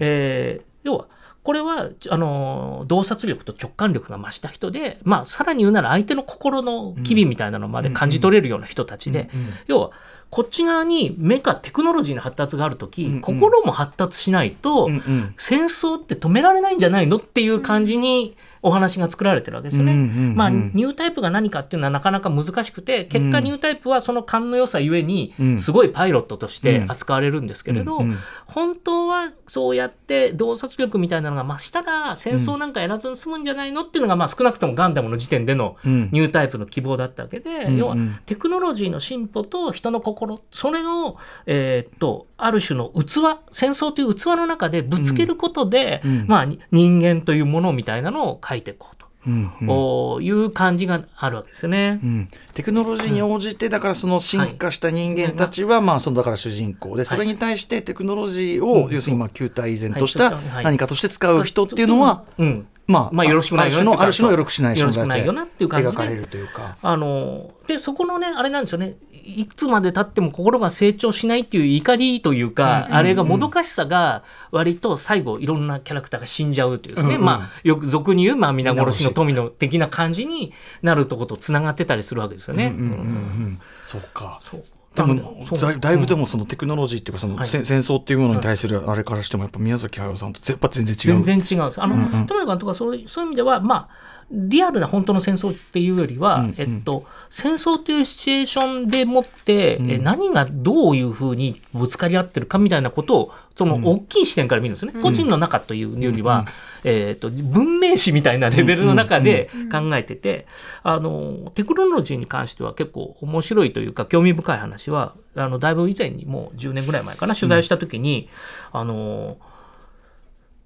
[0.00, 1.06] えー要は
[1.42, 9.28] これはあの洞察力と直感力が増した人で、まあ、さらに言うなら相手の心の機微みたいなのまで感じ取れるような人たちで、
[9.66, 9.90] 要は
[10.30, 15.34] こっち側にメカテクノロジーの発達がある時、心も発達しないと、うんうん。
[15.36, 19.92] 戦争って止められないんじゃないのっていう感じにお話が作られてるわけですよね。
[19.92, 20.36] うんうんうん。
[20.36, 25.58] まあ、ニュータイプが何かっていうのはなかなか難しくて結果ニュータイプはその勘の良さゆえにうん。
[25.58, 28.16] すごいパイロットとして扱われるんですけれど、うんうん。
[28.46, 36.08] 本当はそうやって洞察力みたいなのが増したら戦争なんかやらずに済むんじゃないのっていうのが、まあ、少なくともガンダムの時点でのうん。
[36.12, 37.96] ニュータイプの希望だったわけで、ん要は
[38.26, 49.06] テクノロジーの進歩と人の心それを、えーっとある種の器戦争という器の中でぶつけることで、うんまあ、に人間というものみたいなのを書いていこうと。
[49.26, 49.68] うんうん。
[49.68, 52.00] おいう感じがあるわけですよね。
[52.02, 52.28] うん。
[52.54, 56.96] テクノロジーに応じてだからその進化した人間たちはまあそのだから主人公。
[56.96, 58.92] でそれに対してテクノロジーをうん。
[58.92, 60.64] 要するにまあ旧体依然としたはい。
[60.64, 65.92] 何かとして使う人っていうのはうん、まあまあよろしくないよねある種のよろしくないよろ存在としないよなっていう感じで。
[65.92, 66.76] 描かれるというか。
[66.82, 77.26] あのでそこのねあれなんですよねいつまでたっても心が成長しないっていう怒りというか、あれがもどかしさが割と最後いろんなキャラクターが死んじゃうというですね、うんうん。
[77.26, 82.66] まあよく俗に言う、まあ、皆殺しの富の的な感じになるとことつながってたりするわけですよね。
[82.66, 84.38] うんうんうんそうか。
[84.40, 84.62] そう
[84.94, 85.46] でも
[85.80, 85.92] だ。
[85.92, 87.48] いぶでもそのテクノロジーっていうかそのはい。
[87.48, 91.22] 戦戦争っていうものに対するあれからしてもやっぱ宮崎駿さんと全然違う。
[91.22, 91.64] 全然違う。
[91.64, 91.82] んです。
[91.82, 96.54] あの、富野監督はそういうそういう意味では、まあ、リアルな本当の戦争っていうよりは、うんうん。
[96.58, 104.92] えっと、戦争というシチュエーションでもって、え何がどういうふうにぶつかり合ってるかみたいなことを、その大きい視点から見るんですね。
[105.02, 106.46] 個人の中というよりは、
[106.84, 110.46] えっと、文明史みたいなレベルの中で考えてて、
[110.82, 118.28] あの、テクノロジーに関しては結構面白いというか、興味深い話は、あの、だいぶ以前にもう10年ぐらい前かな、取材した時に、
[118.72, 119.36] あの、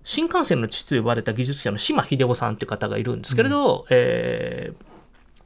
[0.05, 4.97] 新幹線の父と呼ばれた技術者の島秀夫さんという方がいるんですけれど、えー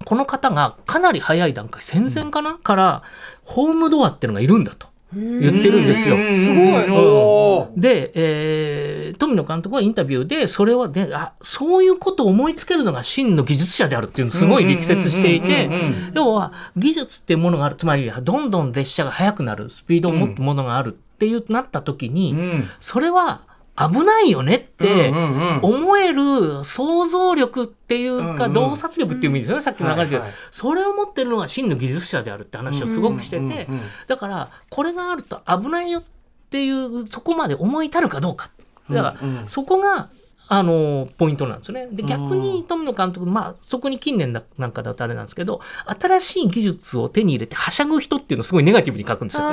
[0.04, 3.02] この方がかなり早い段階戦前かな、から
[3.44, 6.16] ホームドアっていうのがいるんだと言ってるんですよ。
[6.16, 6.22] す
[6.54, 7.80] ごい。
[7.80, 15.68] で、えー富野監督はインタビューでそれはであそういうことを思いつけるのが真の技術者であるっていうのをすごい力説していて
[16.14, 22.64] 要は技術っていうものがあるつまりどんどん列車が速くなるスピードを持つものがあるっていうなった時に、うん。
[22.80, 23.42] それは
[23.88, 25.10] 危ないよねって
[25.62, 33.68] 思える想像力っていうか洞察力っていう意味ですよね、さっきの流れで、それを持ってるのが真の技術者であるって話をすごくしてて、
[34.06, 36.02] だからこれがあると危ないよっ
[36.50, 38.50] ていうそこまで思い至るかどうか。
[38.90, 40.08] だから、そこが
[40.52, 41.86] あのポイントなんですよね。
[41.92, 49.44] で逆に富野監督、まあ、そこに近年だなんかだとあれなんですけど新しい技術を手に入れてはしゃぐ人っていうのをすごいネガティブに書くんですよ。
[49.46, 49.52] わ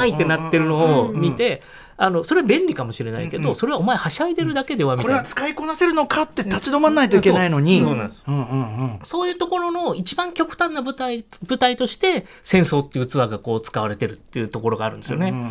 [0.00, 1.62] ーいってなってるのを見て、
[2.02, 5.22] あのそれは便利かもしれないけど、それはお前はしゃいでるだけではみこれたいな。
[5.22, 7.78] は使いこなせるのかって立ち止まらないといけないのに。
[7.80, 8.22] そうなんです。
[8.26, 8.98] うんうんうん。
[9.04, 15.30] そういうところの一番極端な舞台舞台として戦争っていう器がこう使われてるっていうところがあるんですよね。
[15.30, 15.48] うんうんう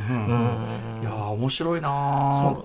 [1.00, 1.02] ん。
[1.04, 2.58] いやー面白いな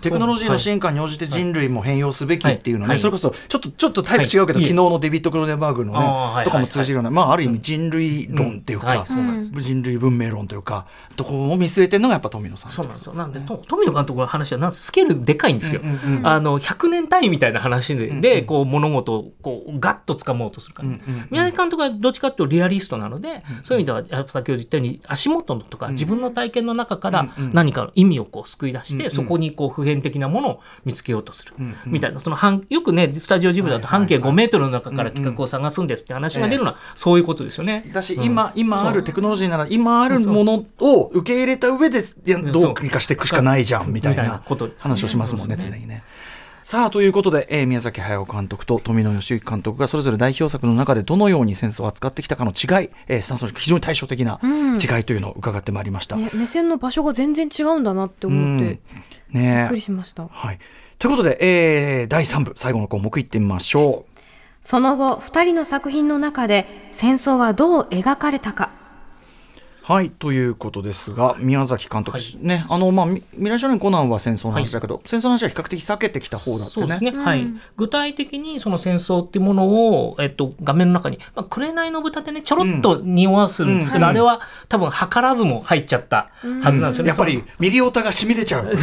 [0.00, 2.98] テクノロジーの進化に応じて人類も変容すべきっていうのはね、はい。
[2.98, 5.92] それこそちょっとちょっとタイプ違うけど、はい昨日のデビッド・クロネバーグの
[6.38, 12.72] ね、とかも通じるような、まあ、ある意味人類論っていうか、うなん人類文明論というかとこも見据えてるのがやっぱ富野さん。
[12.72, 13.25] そうなんですよ。
[13.26, 15.80] なんで、と富野監督の話はなんせスケールでかいんですよ。
[15.82, 20.88] うんうんうんあの、100年単位みたいな話で、でこう、物事を、こう、ガッと掴もうとするから。
[20.88, 21.28] うんうんうん。
[21.30, 31.54] 宮崎監督はどっちかというとリアリストなので、そういう意味では、先ほど言ったように、足元のとか、自分の体験の中から何かの意味をこう救い出して、そこにこう、普遍的なものを見つけようとする。
[31.86, 37.84] みたいな、その半、よくね、スタジオジムだと半径5メートルの中から企画を探すんですって話が出るのは、そういうことですよね。
[37.92, 42.02] だし、今今あるテクノロジーなら今あるものを受け入れた上で
[42.52, 44.42] どうにかしていくしかないじゃんみたいな
[44.78, 46.02] 話をしますもんね常にね。
[46.64, 56.16] さあということで、えー宮崎駿監督と富野義行監督がそれぞれ代表作の中でどのように戦争を扱ってきたかの違い、えー、スタンスの非常に対照的な違いというのを伺ってまいりました。
[56.16, 58.78] ね、目線の場所が全然違うんだなって思って、びっ
[59.30, 60.26] ねくりしました。
[60.26, 60.58] はい、
[60.98, 64.20] ということで、えー第3部最後の項目いってみましょう。
[64.60, 68.70] その後、二人の作品の中で戦争はどう描かれたか。
[69.86, 76.86] はいということですが宮崎監督、ねあのまあみ未来少年コナンは戦争の話だけど、戦争の話は比較的避けてきた方だってね。
[76.86, 77.46] そうですね、はい、
[77.76, 87.10] 具体的にその戦争っていうものを、えっと、画面の中に「まあ、紅の豚」でねちょろっと匂わすんですけど、あれは多分図らずも入っちゃったはずなんですよね。
[87.10, 88.68] やっぱりミリオタが染み出ちゃう。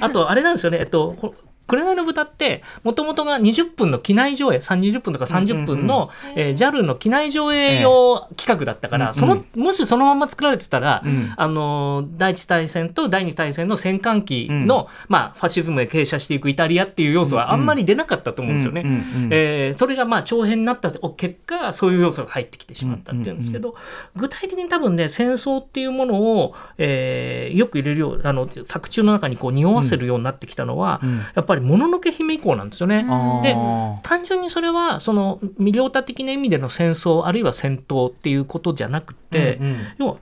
[0.00, 1.32] あとあれなんですよね、えっと、ほ
[1.68, 11.34] 紅の豚ってもともとが20分の機内上映3 20分とか30分の、えー JAL の機内上映用企画だったから、そのもしそのまま作られてたら、ん。
[11.36, 18.82] あの第一大戦と第二大戦の戦艦機の、まあ、ファシズムへ傾斜していくイタリアっていう要素はあんまり出なかったと思うんですよね。
[18.82, 23.74] うんうんうんえーそれがまあ長編になった結果そういう要素が入ってきてしまったっていうんですけど、
[24.16, 31.00] 具体的に多分ね戦争っていうものを、えーよく入れるようあの作中の中にこう匂わせるようになってきたのは、
[31.34, 33.04] やっぱりもののけ姫以降なんですよね。
[33.42, 33.56] で
[34.02, 39.58] 単純にそれはその魅了多的な意味での戦争あるいは戦闘っていうことじゃなくて、
[39.98, 40.16] 要は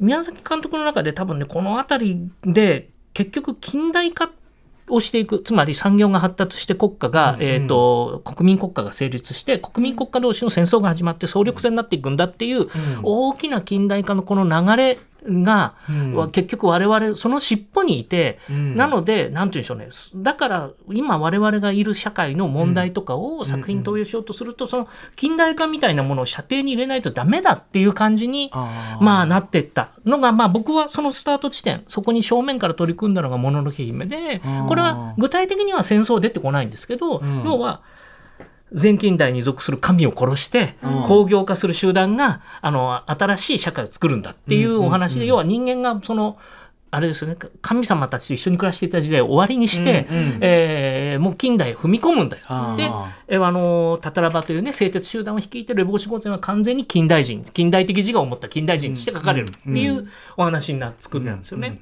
[0.00, 4.30] 宮崎監督の中で多分ねこの辺りで結局近代化
[4.90, 12.68] をしていくつまり産業が発達して国家が、えー、と国民国家が成立して国民国家同士の戦争が始まって総力戦になっていくんだっていう、
[13.02, 15.74] 大きな近代化のこの流れが、
[16.14, 20.22] は結局我々その尻尾にいて、なので何て言うんでしょうね。
[20.22, 29.90] だから今我々がいる社会の問題とかを作品に投影しようとすると、その近代化みたいなものを射程に入れないとダメだっていう感じにまあなってった。
[30.04, 37.82] のがまあ僕はそのスタート地点そこに正面から取り組んだのが「もののけ姫で」これは具体的には戦争出てこないんですけど、要は
[38.72, 40.74] 全近代に属する神を殺して、
[41.06, 46.38] 工業化する集団があの新しい社会を作るんだっていうお話で、要は人間がその
[46.90, 50.06] あれですよね神様たちと一緒に暮らしていた時代を終わりにして、
[50.40, 52.44] えーもう近代へ踏み込むんだよ。
[52.76, 52.84] で、
[53.26, 61.78] えーあのタタラバというね製鉄集団を率いてる烏帽子御前は完全に近代人近代的自我を持った近代人として書かれるっていうお話にな作りなんですよね。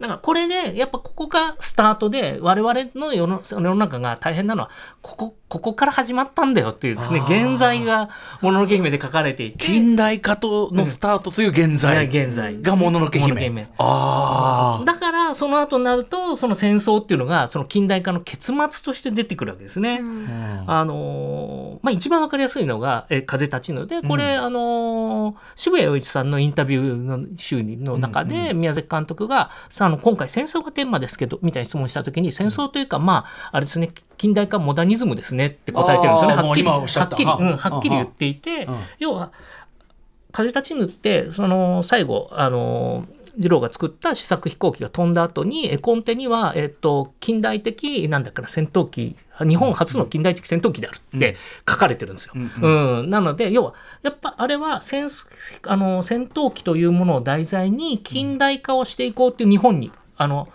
[0.00, 4.70] だからこれでやっぱここがスタートで我々の世の世の中が大変なのは
[5.02, 8.10] ここここから始まったんだよっていうですね現在が
[8.42, 12.60] 「もののけ姫」で書かれていて近代化とのスタートという現在現在。
[12.60, 13.50] がもののけ姫。
[13.50, 20.00] けあだからその後になるとその戦争っていうのがその近代化の結末として出てくるわけですね。
[20.66, 36.34] あのーまあ、一番わかりやすいのが「え風立ちぬ」でこれ、あのー渋谷陽一さんのインタビューの週の中で宮崎監督がさあの今回戦争がテーマですけどみたいな質問した時に戦争というかまああれですね近代化モダニズムですねって答えてるんですよね。
[36.36, 39.32] はっきりはっきり、うん、はっきり言っていて要は
[40.30, 43.06] 風立ちぬってその最後あの
[43.40, 51.36] 次郎が作った試作飛行機が飛んだ後に絵コンテには、えっと、近代的なんだっけな戦闘機日本初の近代的戦闘機であるって
[51.68, 52.32] 書かれてるんですよ。
[52.34, 52.38] う
[53.04, 53.10] ん。
[53.10, 55.08] なので要はやっぱあれは戦
[55.66, 60.48] あの戦闘機というものを題材に近代化をしていこうっていう日本に、あの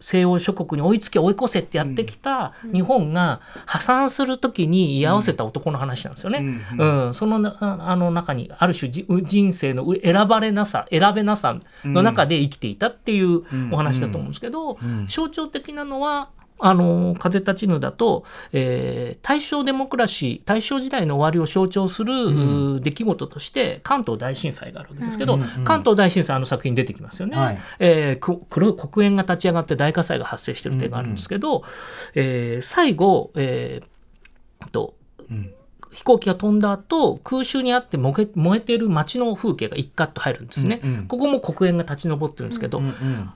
[0.00, 6.60] 西洋諸国に追いつけ追い越せってやってきた日本が破産する時に居合わせた男の話なんですよね。
[6.78, 7.14] うん。
[7.14, 16.30] そのなあの中にある種じ人生の選ばれなさ選べなさの中で生きていたっていうお話だと思うんですけど、象徴的なのは
[16.64, 27.36] あの風立ちぬだと、えー大正デモクラシー大正時代の終わりを象徴する、う出来事として関東大震災があるわけですけど、関東大震災あの作品出てきますよね。
[27.36, 27.58] はい。
[27.78, 31.64] えーく黒い黒煙が立ち上がって大火災が発生している点があるんですけど、
[32.14, 34.94] えー最後、えーと
[35.90, 42.80] 飛行機が飛んだ後空襲にあって燃え燃えている街の風景が一カット入るんですね、ここも黒煙が立ち上ってるんですけど、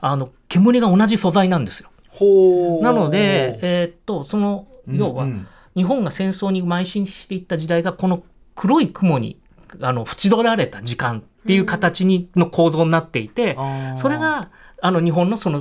[0.01, 1.91] あの煙が同じ素材なんですよ。
[2.17, 5.27] ほなので、えーっとその要は、
[5.75, 8.25] 日本が戦争に邁進していった時代がこの
[8.55, 9.39] 黒い雲に
[9.81, 13.57] あの縁取られた時間っていう形にの構造になっていて、
[13.97, 14.51] それが
[14.81, 15.61] あの日本のその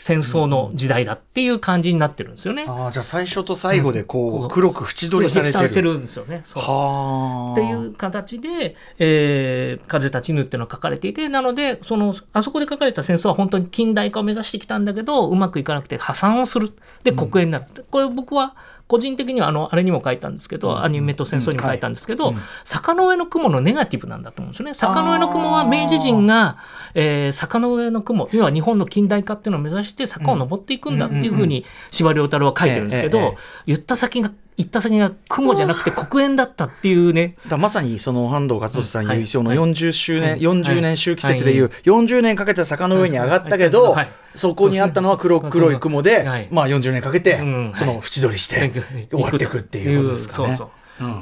[0.00, 2.64] 戦争の時代だっていう感じになってるんですよね。
[2.66, 5.92] ああじゃあ最初と最後でこうんう黒く縁取りされてる。
[5.92, 6.40] るんですよね。
[6.44, 7.52] そうはあ。
[7.52, 16.72] っていう形で、えー風立ちぬっていうのが書かれていて、なので、その、あそこで書かれた戦争は本当に近代化を目指してきたんだけど、うまくいかなくて破産をする。
[17.04, 17.64] で、国営になる。
[17.90, 18.54] これ僕は、
[18.86, 22.34] 個人的には、あの、あれにも書いたんですけど、アニメと戦争にも書いたんですけど、
[22.64, 24.74] 坂の上の雲のネガティブなんだと思うんですよね。
[24.74, 26.56] 坂の上の雲は明治人が、
[26.94, 37.36] えー坂の上の雲、要は日本の近代化っていうのを目指して坂を登っていくんだっていうふうに司馬遼太郎は書いてるんですけど、言った先が行った先が雲じゃなくて黒煙だったっていうね。
[37.48, 39.58] だまさにその半藤勝利さんはい優勝のはい。
[39.58, 40.40] 40周年、はい。
[40.40, 44.08] 40年周期説でいう、40年かけて坂の上に上がったけど、はい。
[44.34, 46.48] そこにあったのは黒黒い雲で、はい。
[46.50, 47.72] まあ40年かけて、うん。
[47.74, 48.70] その縁取りして、
[49.10, 50.58] 終わっていくっていうことですかね。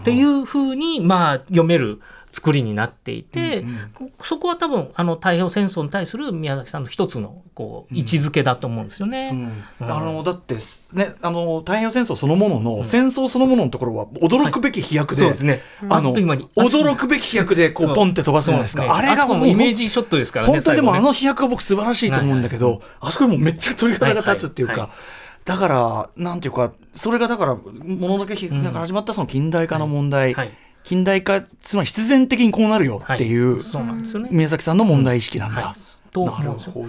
[0.00, 2.00] っていうふうに、まあ、読める
[2.38, 9.30] 作りになっていて、こそこは多分あの太平洋戦争に対する宮崎さんの一つのこう位置づけだと思うんですよね。
[9.80, 9.90] うん。
[9.90, 10.54] あのだって
[10.94, 15.62] ねあの太平洋戦争そのものの、戦争そのもののところは驚くべき飛躍で、そうですね。
[15.88, 17.92] あの驚くべき飛躍でこそう。
[17.92, 18.84] うポンって飛ばすじゃないですか。
[18.84, 20.52] そうあれがもイメージショットですからね。
[20.52, 24.90] 本当にでもあの飛躍は僕素晴らしいと思うんだけど、あそこでもうめっちゃ鳥肌が立つっていうか、はいはい
[25.48, 30.52] だからなんていうかそれがだからものだけひ、なんか始まったその近代化の問題、はい
[30.88, 34.30] 近代化つまり必然的にこうなるよっていう、はいそうなんですよね。
[34.32, 35.60] 宮崎さんの問題意識なんだ。
[35.60, 36.88] なるうんですよほ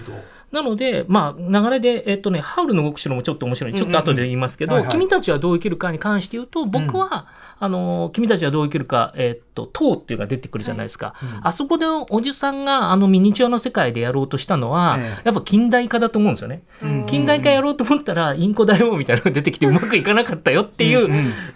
[0.50, 3.74] なので、まあ、流れで、えっとね、ハウルの動く城もちょっと面白い。
[3.74, 7.26] ちょっと後で言いますけど、君たちはどう生きるかに関して言うと、僕は、
[7.58, 11.14] あの、君たちはどう生きるか、えっと、塔っていうのが出てくるじゃないですか。
[11.42, 16.62] あそこでおじさんがあのミニチュアの世界でやろうとしたのは、ええやっぱ近代化だと思うんですよね。
[17.06, 21.10] 近代化やろうと思ったら、インコだよみたいなのが出てきてうまくいかなかったよっていう。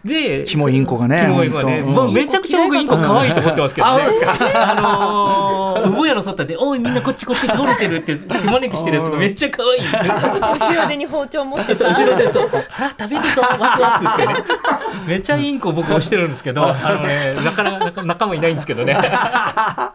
[0.05, 1.82] で、キモインコがねキモインコがね。
[1.82, 4.02] まあめちゃくちゃ僕インコ可愛いと思ってますけどね。
[4.02, 4.34] あそうですか
[4.76, 9.82] あのー、産屋の外で、おい、みんなこっちこっち倒れてるって手招きしてるやつがめっちゃ可愛い。
[9.84, 14.34] 後ろ手に包丁持ってそうさ後ろでそう、さあ食べるぞ、ワクワクってね。
[15.07, 18.95] めっちゃインコ僕押してるんですけど、あのね、なかなか仲間いないんですけどね。
[18.95, 19.92] だ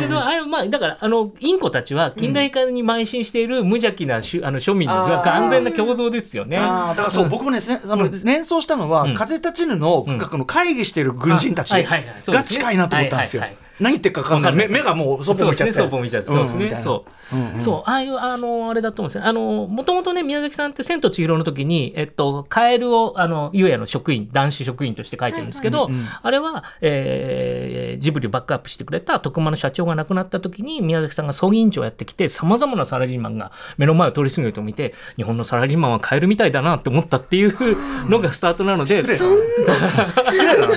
[0.00, 6.56] けど、あれ、まあ、だから、あの、インコたちは近代化に邁進している無邪気なしゅあの庶民の安全な共存ですよね。
[6.56, 9.14] だからそう、僕もね、せあの連想したのは、うん。
[9.14, 10.18] 風立ちぬの,、ん。
[10.18, 12.14] この会議している軍人たちあはいはいはい。
[12.20, 13.42] そうが近いなと思ったんですよ。
[13.42, 14.68] はいはいはい何言ってるか分かんない。
[14.68, 16.28] 目目がもうそっぽそうですね、向いちゃって。
[16.28, 17.36] そうですね、そう。
[17.36, 17.38] う。
[17.38, 17.60] んうん。
[17.60, 19.26] そう、ああいう、あの、あれだと思うんですよ。
[19.26, 25.90] あの、もともとね、宮崎さんって千と千尋の時に、えっと、カエルを、あの、ゆうやの職員、男子職員として書いてるんですけど、
[26.22, 39.18] あれは、えージブリをバックアップしてくれた徳間の社長が亡くなった時に、宮崎さんが葬儀委員長をやってきて、様々なサラリーマンが目の前を通り過ぎると見て、日本のサラリーマンはカエルみたいだなって思ったっていうのがスタートなので、失礼
[39.66, 40.24] だな。
[40.24, 40.74] 失礼だな。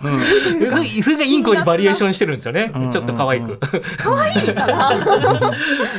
[1.02, 2.72] それがインコにバリエーションしてるんですよね。
[2.92, 3.58] ちょっと可愛く。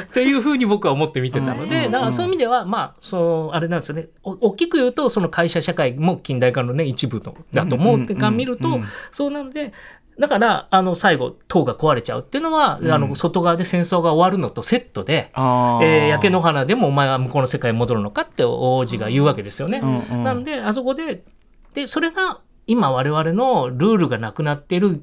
[0.03, 4.07] っていうふうに僕は思って見てたので、だからそういう意味では、まあ、そう、あれなんですよね。
[4.23, 8.79] お大きく言うと、その会社社会も近代化のね、一部のだと思ってから見ると、
[9.11, 9.73] そうなので、
[10.19, 19.79] だから、あの、最後、塔が壊れちゃうっていうのは、あの、外側で戦争が終わるのとセットで、えー焼け野原でもお前は向こうの世界に戻るのかって王子が言うわけですよね。
[19.81, 21.23] うんうんなんで、あそこで、
[21.73, 25.01] で、それが今我々のルールがなくなっている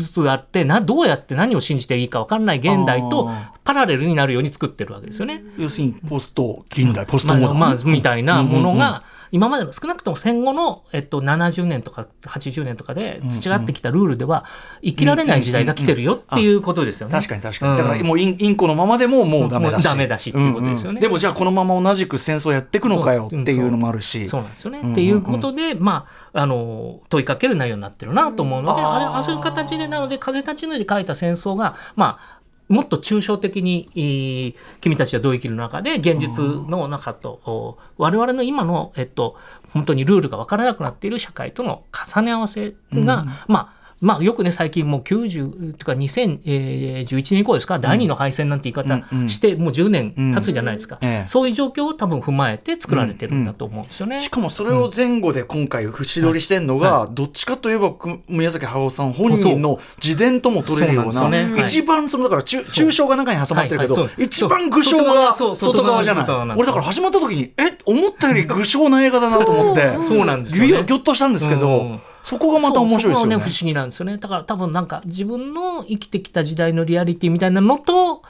[0.00, 5.42] つつあってな、どうやって何を信じていいか分かんない現代とあパラレルになるように作ってるわけですよね。
[5.58, 7.58] 要するにポスト近代、ポストまあ、モダン。
[7.58, 14.44] まあ、みたいなものうんうんうんが、今までの少なくとも戦後の、えっと、70年とか80年とかで培ってきたルールでは
[14.82, 17.12] 生きられない時代が来てるよっていうことですよね。
[17.14, 17.72] 確かに確かに。
[17.72, 19.74] うんだからもうインインコのままでももうダメだし。
[19.74, 24.26] もうダメだしっていうことですよねでもじゃあこのまま同じく戦争やっていくのかよっていうのもあるし。
[24.26, 24.92] そうなんですよね。
[24.92, 32.41] っていうことで、まあ、あの、問いかける内容になってるなと思うので、あれ、あそういう形で、なので、風立ちぬで書いた戦争が、まあ、
[32.72, 39.36] もっと抽象的に、えー君たちはどう生きる中で、現実の中と、お我々の今の、えっと、
[39.72, 50.98] 本当にルールが分からなくなっている社会との重ね合わせが、まあ、まあ、よくね、最近もう90とか2011年以降ですか、第二の敗戦なんて言い方して、もう10年経つじゃないですか。
[51.00, 51.28] ええ。
[51.28, 54.20] そういう状況を多分踏まえて作られてるんだと思うんですよね。
[54.20, 66.56] しかもそれを前後で今回節取りしてんのが、どっちかといえばく宮崎駿さん本人の自伝とも取れるような一番そのだから中抽象が中に挟まってるけど、一番具象が外外側側じゃない。
[66.56, 69.96] 俺だから始まった時にえ思ったより具象な映画だなと思って。
[69.98, 73.34] そうなんですぎょっとしたんですけど、うんそこがまた面白いですよね。
[73.34, 74.18] そうそこが不思議なんですよね。
[74.18, 78.22] だから多分なんか自分の生きてきた時代のリアリティみたいなのと、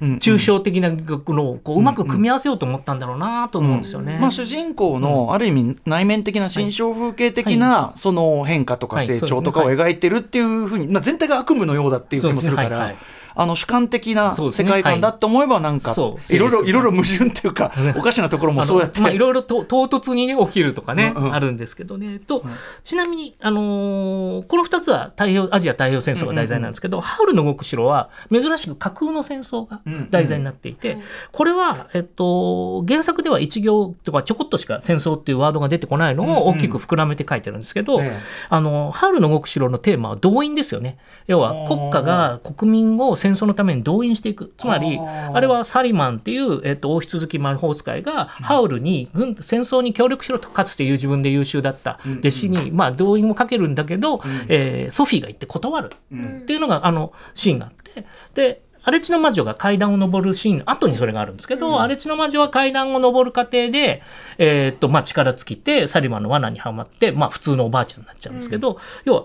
[0.00, 4.16] うん抽象的なのをこううまく組み合わせようと思ったんだろうなと思うんですよね。
[4.20, 9.06] まあ、主人公のある意味内面的な心象風景的なその変化とかはい。
[9.06, 12.68] 成長とかを描いてるっていうふうに、まあ、全体が悪夢のようだっていう気もするから。
[12.68, 12.86] はい。
[12.86, 12.96] はい
[13.40, 16.38] あの主観的な世界観だって思えばなんかい。
[16.38, 19.00] ろいろいろいろ矛盾っていうか おかしなところもそうやって。
[19.00, 21.34] まあ、いろいろと唐突に、ね、起きるとかね、うんうん。
[21.34, 22.18] あるんですけどね。
[22.18, 22.44] と、
[22.82, 29.80] ちなみに、あのーこの2つは太平洋アジア太平洋戦争が題材なんですけど、ハウルの動く城は珍しく架空の戦争が
[30.10, 30.98] 題材になっていて、
[31.30, 38.18] これは、えっと、原作では一行とかちょこっとしか戦争っていうワードが出てこないのを大きく膨らめて書いてるんですけど、ええ。
[38.48, 40.98] あの、ハウルの動く城のテーマは動員ですよね。
[41.26, 44.52] 要は国家が国民を戦戦争のために動員していく。
[44.56, 55.90] つまりあれはサリマンっていう、えっと王室付き魔法使いがハウルに軍戦争に協力しろとかつていう自分で優秀だった弟子に、まあ、動員をかけるんだけど、えーソフィーが言って断る。
[56.14, 58.04] っていうのがあのシーンがあって。
[58.34, 64.02] で荒地の魔女が階段を上るシーンの後にそれがあるんですけど、荒地の魔女は階段を上る過程で、
[64.38, 69.24] えーっとまあ、力尽きてサリマンの罠にはまって、まあ、普通のおばあちゃんになっちゃうんですけど、要は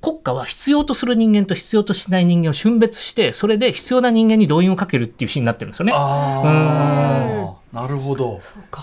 [0.00, 5.92] 国家は必要とする人間と必要としない人間を瞬別してそれで必要な人間に動員をかけるっていうシーンになってるんですよね。
[5.94, 8.40] ああなるほど。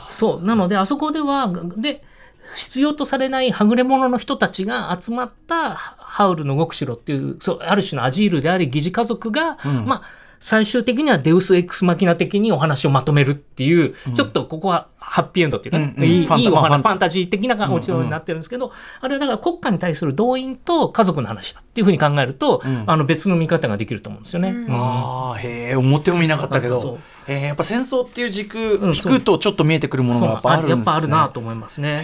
[0.10, 2.04] そうなのであそこではで
[2.56, 16.10] 必要とされないはぐれ者の人たちが集まったハウルの動く城っていうそうある種のアジールであり疑似家族が、まあ最終的にはデウス・エクス・マキナ的にお話をまとめるっていう、ちょっとここはハッピーエンドっていうかね、うんうん。
[16.10, 18.72] いいファンタいいお話、まあファンタジー的なお城になってるんですけど、
[19.02, 24.50] あれはだから国家に対する動員と家族の話だっていうふうに考えると、あの別の見方ができると思うんですよね。
[24.50, 24.68] うん。
[24.70, 32.02] ああへえ思ってもみなかったけそうどえーやっぱ戦争っていう軸うん引くとちょっと見えてくるものがやっぱあるんですねやっぱあるなと思いますね。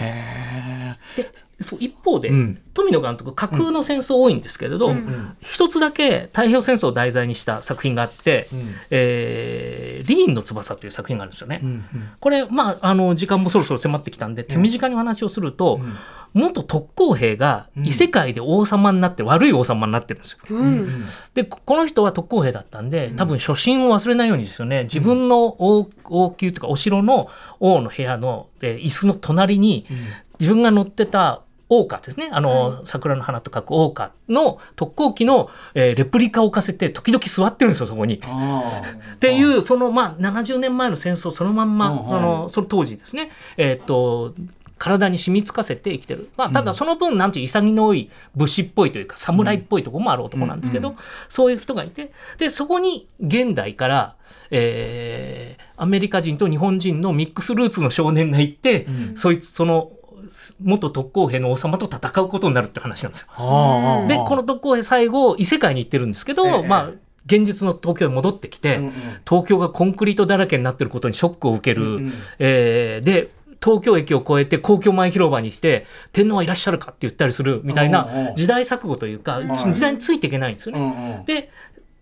[1.16, 2.60] へでそう一方で、うん。
[2.74, 4.96] 富野監督架空の戦争多いんですけれど、
[5.40, 8.48] 一つだけ太平洋戦争を題材にした作品があって
[8.90, 11.60] 「えーリーンの翼」という作品があるんですよね。
[11.62, 11.84] えうん。
[12.18, 15.80] これ、まあ、あの時間もそろそろ迫ってきたんで手短にお話をすると、
[16.34, 20.38] 元特攻兵が異世界で王様になって、悪い王様になってるんですよ。
[21.32, 24.84] でここの人は特攻兵だったんで多分初心を忘れないようにですよね。
[24.84, 27.30] 自分の王王宮というかお城の
[27.60, 29.86] 王の部屋の、えー椅子の隣に、
[30.40, 32.28] 自分が乗ってた桜花ですね。
[32.32, 38.20] あの、桜の花と書く桜花の特攻機の、えーレプリカを置かせて時々座ってるんですよそこに。
[38.24, 38.62] あ
[39.14, 42.16] っていうそのまあ70年前の戦争そのまんま、うんうん。
[42.16, 43.30] あのその当時ですね。
[43.56, 44.34] えーっと
[44.84, 50.96] 体に染み付かせて生きてる、まあ、ただその分なんていう潔のい武士っぽいというか侍っぽいところもある男なんですけど、
[51.28, 54.16] そういう人がいてでそこに現代から、
[54.50, 59.90] えーアメリカ人と日本人のミックスルーツの少年がいて、そいつその
[60.62, 64.06] 元特攻兵の王様と戦うことになるって話なんですよ。
[64.06, 66.68] でこの特攻兵最後異世界に行ってるんですけど、ええ。
[66.68, 66.90] まあ
[67.26, 68.92] 現実の東京に戻ってきて、うんうん。
[69.28, 72.12] 東京がコンクリートだらけになってることにショックを受ける、うんうん。
[72.38, 73.30] えーで
[73.64, 79.40] 東京駅を越えて皇居前広場にして天皇はいらっしゃるかって言ったりするみたいな時代錯誤というか、
[79.72, 81.22] 時代についていけないんですよね。
[81.26, 81.50] で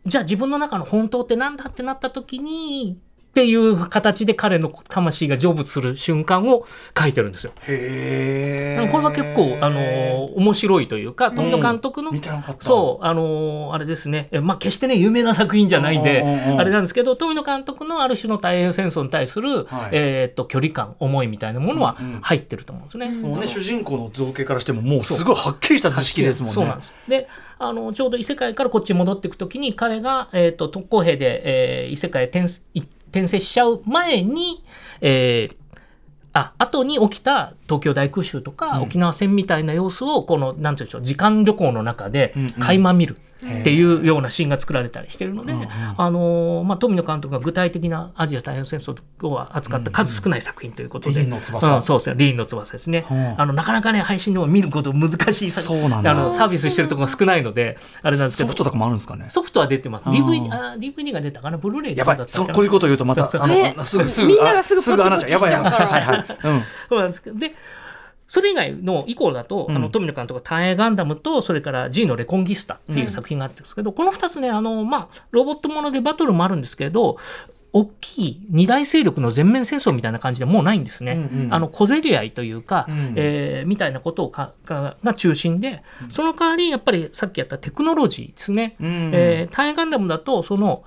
[0.04, 2.98] じゃあ自分の中の本当ってなんだってなった時に
[3.32, 6.66] っていう形で彼の魂が成仏する瞬間を
[6.98, 7.54] 書いてるんですよ。
[7.66, 12.64] へえこれは結構、あのー面白いというか富野監督の、見てなかった。
[12.64, 14.28] そうあのーあれですね。
[14.32, 19.88] えまあ決してね有名な作品じゃないんでうんうんうんあれなんですけど富野監督のある種の太平洋戦争に対する、はい。
[19.92, 22.20] えーっと距離感思いみたいなものはうんうん。
[22.20, 23.08] 入ってると思うんですね。
[23.26, 26.54] もうね主人公の造形からしてももうすごいはっきりした図式ですもんね。
[26.54, 26.66] そう。
[26.66, 26.92] なんです。
[27.08, 27.28] で、
[27.58, 32.82] あのちょうど異世界からこっちに戻っていくときに彼がえっ、と特攻兵で、えー異世界へ転い
[33.12, 34.64] 転生しちゃう前に、
[35.00, 35.61] えー
[36.34, 42.52] あ後に起きた東京大空襲とか、沖縄戦みたいな様子をこのなんていうんでしょう時間旅行の中でうんうん。
[42.52, 45.68] 垣間見るっていうようなシーンが作られたりしてるので、うんうん。
[45.96, 51.76] あのーまあ、富野監督が具体的なアジア太平洋戦争を扱った数少ない作品ということで、リーンの翼。
[51.76, 52.16] うんそうですね。
[52.18, 53.40] リーンの翼ですね、うん。
[53.40, 55.50] あのなかなかね配信でも見ること難しい。
[55.50, 56.12] 作そうなんだ。
[56.12, 58.48] あのサービスしてるところが少ないのであれなんですけど。
[58.48, 59.26] ソフトとかもあるんですかね？
[59.28, 60.06] ソフトは出てます。
[60.06, 61.58] あー DVD, あー DVD が出たかな？
[61.58, 62.46] ブルーレイやばいだったかな。
[62.46, 63.50] そうこういうこと言うとまたそうそう。
[63.50, 65.72] あのえすぐすぐみんながすぐあすぐ穴ちゃんやばいやばい。
[65.72, 66.18] はいはい。
[66.18, 66.21] うん
[66.88, 67.52] そうなんですけどで
[68.32, 77.18] それ以外の以降だと、うんあの富野監督は「単影ガンダム」とそれから「G のレコンギスタ」っていう作品があってるんですけど、この2つねあの、まあ、ロボットものでバトルもあるんですけど
[77.74, 81.12] 大きい二大勢力の全面戦争みたいな感じでもうないんですね。
[81.12, 88.76] うんうんあの小競り合いというか、うんえーみたいなことをかかが中心でその代わりやっぱりさっきやったテクノロジーですね。
[88.80, 90.84] うんえー、単影ガンダムだとその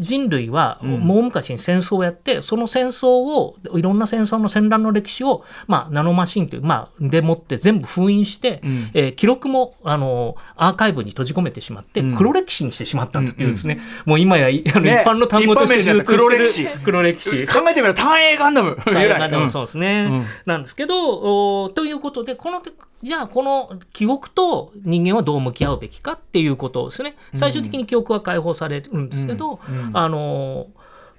[0.00, 0.90] 人類はうん。
[1.00, 8.90] もう昔に戦争をやって、その戦争をいろんな戦争の戦乱の歴史を、まあ、ナノマシンという、まあ、でもって全部封印して、うん。
[8.94, 12.14] えー記録もあのアーカイブに閉じ込めてしまって、うん。
[12.14, 16.66] 黒歴史にしてしまったというですね、もう今やいあの一ね般の単語として一般名詞になった黒歴史。
[16.82, 17.46] 黒歴史。
[17.46, 19.16] 考えてみれば単影ガンダム大偉い。
[19.16, 20.24] うん変でもそうですね、うん。
[20.46, 22.62] なんですけどおということでこの
[23.02, 27.16] じゃあこの記憶と人間はどう向き合うべきかっていうことですね。
[27.34, 29.58] 最終的に記憶は解放されるんですけど、
[29.94, 30.66] あの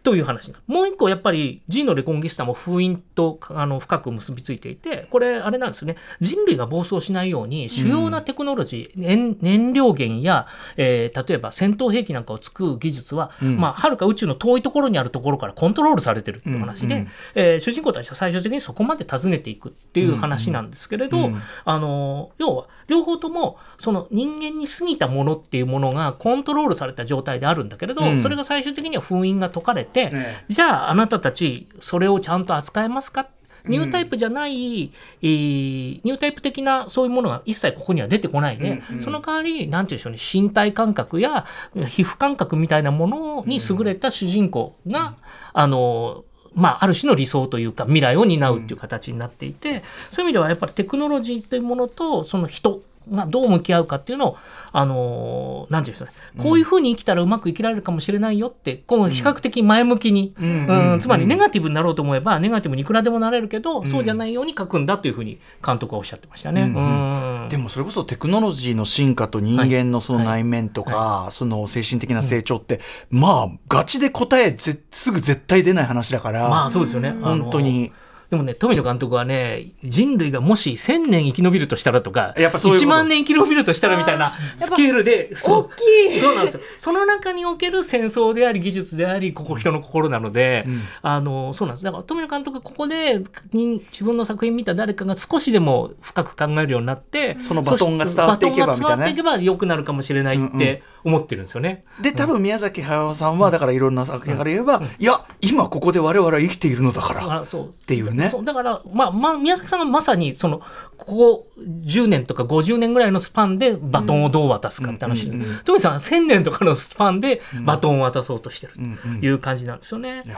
[0.03, 5.95] という話もう一個やっぱり G のレコンギスタも封印とあの深く結びついていてこれあれなんですね。
[6.19, 10.47] 人類が暴走しないように主要なテクノロジー、燃燃料源や、
[10.77, 21.31] えー例えば戦闘兵器なんかを作る技術は、まあ、はるか宇宙の遠いところにあるところからコントロールされてるっていう話で、えー主人公たちは最終的にそこまで訪ねていくっていう話なんですけれど、
[21.65, 28.21] あの要は両方ともその人間に過ぎたものっていうものがコントロールされた状態であるんだけれど、うん。
[28.21, 30.09] それが最終的には封印が解かれて、え
[30.47, 33.27] じゃああなたたちそれをちゃんと扱えますか？
[33.65, 45.15] ニュータイプじゃない、えーニュータイプ的なそういうものが一切ここには出てこないで、その代わり、なんていうんでしょうね、身体感覚や皮膚感覚みたいなものに優れた主人公が、
[45.53, 46.25] あの、
[46.55, 54.37] まあ、ある種の理想というか未来を担うっていう形になっていて、そういう意味ではやっぱりテクノロジーというものとその人がどう向き合うかっていうのを、
[54.71, 60.99] あのーなんていうんですかね、こういうふうに生きたらうまく生きられるかもしれないよって、この比較的前向きに、うん。
[61.01, 66.61] つまりネガティブになろうと思えば、ネガティブにいくらでもなれるけど、そうじゃないように書くんだというふうに監督はおっしゃってましたね。
[66.61, 67.43] うん。
[67.43, 67.49] うん。
[67.49, 72.79] でもそれこそテクノロジーの進化と人間のその内面とか、その精神的な成長って、
[73.09, 77.15] まあガチで答えぜすぐ絶対出ない話だから、まあそうですよね。
[77.21, 77.91] 本当に。
[78.31, 82.87] でもね、富野監督はね、人類がもし1000年生き延びるとしたらとか、やっぱそういうこと。
[82.87, 86.17] 1万年生き延びるとしたらみたいなスケールで、大きい。
[86.17, 86.61] そうなんですよ。
[86.77, 90.65] その中における戦争であり、技術であり、ここ人の心なので、
[91.01, 91.83] あの、そうなんです。
[91.83, 93.21] だから富野監督がここで
[93.51, 101.83] に自分の作品見た誰かが少しでも深く考えるようになって、そのバトンが伝わっていけば伝わっていけば良くなるかもしれないって思ってるんですよね。
[102.01, 107.21] で多分宮崎駿さんはだからいろんな作品から言えば、いや今ここで我々は生きているのだから。
[107.27, 107.65] らそう。
[107.67, 108.31] っていうね。
[108.43, 110.61] だから、まあまあ、宮崎さんがまさにその
[110.97, 115.29] ここ10年とか50年ぐらいのスパンでバトンをどう渡すかって話。
[115.29, 118.79] で、富さんは1000年とかのスパンでバトンを渡そうとしてると
[119.25, 120.23] いう感じなんですよね。
[120.25, 120.29] う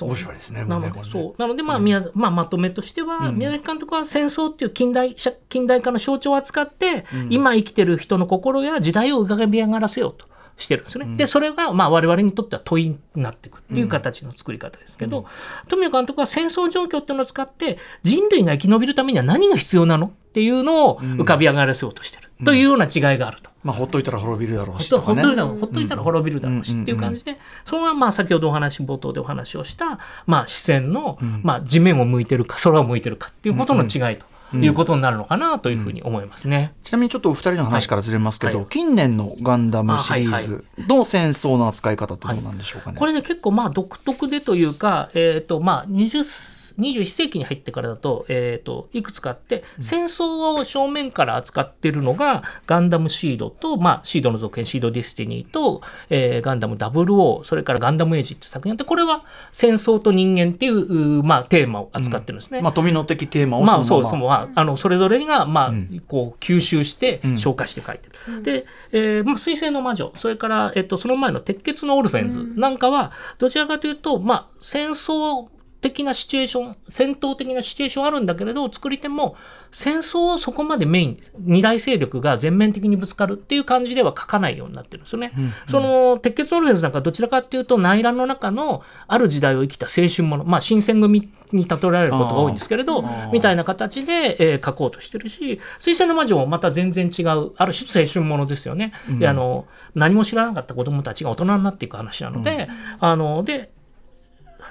[0.00, 1.40] 面白いですねなので、そう。
[1.40, 10.26] なので、まあ、宮崎まあ、まとめとしては、宮崎監督は戦争っていう近代、社近代化の象徴を扱って、今生きてる人の心や時代を浮かび上がらせようと
[10.56, 11.16] してるんですね。
[11.16, 15.26] で、それが、まあ、我々にとっては問いになっていくっていう形の作り方ですけど、
[15.68, 20.06] 富野監督は戦争状況っていうのを使って、人類が生き延びるためには何が必要なの？
[20.06, 22.30] っていうのを浮かび上がらせようとしてる。
[22.42, 23.50] というような違いがあると。
[23.62, 25.22] まあほっといたら滅びるだろうしとかね。
[25.22, 27.36] ほっといたらほっといたら滅びるだろうしっていう感じで、
[27.66, 36.72] それがまあ先ほどお話冒頭でお話をした、まあ、視線の、まあ、地面を向いてるか空を向いてるかっていうことの違いということになるのかなというふうに思いますね。
[36.82, 38.66] ちなみにちょっとお二人の話からずれますけど、はい。
[38.68, 62.60] 近年のガンダムシリーあズの戦争の扱い方ってどうなんでしょうかね、これね結構まあ独特でというか、えーとまあ、20 21世紀に入ってからだと,、えー、といくつかあって戦争を正面から扱ってるのがガンダムシードと、まあ、シードの続編シードディスティニーと、えーガンダム00それからガンダムエイジっていう作品あってこれは戦争と人間っていううまあ、テーマを扱ってるんですね。
[62.60, 68.42] まあ富野的テーマをまあそのまま、そうそうまああのそれぞれがまあ、んこう吸収してん消化して書いてる。
[68.42, 75.48] で、えーまあ水星の魔女それからえっとその前の鉄血のオルフェンズなんかはどちらかというとまあ戦争
[75.82, 79.36] 的なシチュエーション戦闘的なシチュエーションあるんだけれど作り手も
[79.72, 85.32] 戦争をそこまでメイン二大勢力が全面的にぶつかるっていう感じでは書かないようになってるんですよね。
[85.68, 98.92] その鉄血のオルフェンズなんかどちらかっていうと内乱の中のある時代を生きた青春ものまあ新選組に例えられることが多いんですけれどみたいな形で、えー書こうとしてるし水星の魔女もまた全然違うある種青春ものですよね。
[99.18, 102.68] であの何も知らなかった子供たちが大人になっていく話なので、
[103.00, 103.72] あので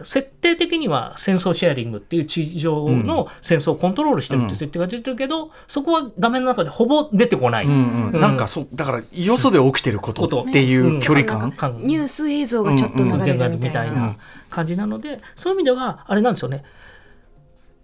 [0.03, 7.65] 設定的には戦争シェアリングっていう地上の戦争をコントロールしてるっていう設定が出てるけど、そこは画面の中でほぼ出てこない。
[7.65, 8.11] うんうん。
[8.11, 8.19] うん。
[8.21, 13.71] なんかそうだからよそで起きてることっていう距離感、感ニュース映像がちょっと流れるみたいな。
[13.71, 14.17] みたいな
[14.49, 16.63] 感じなので、そういう意味ではあれなんですよね。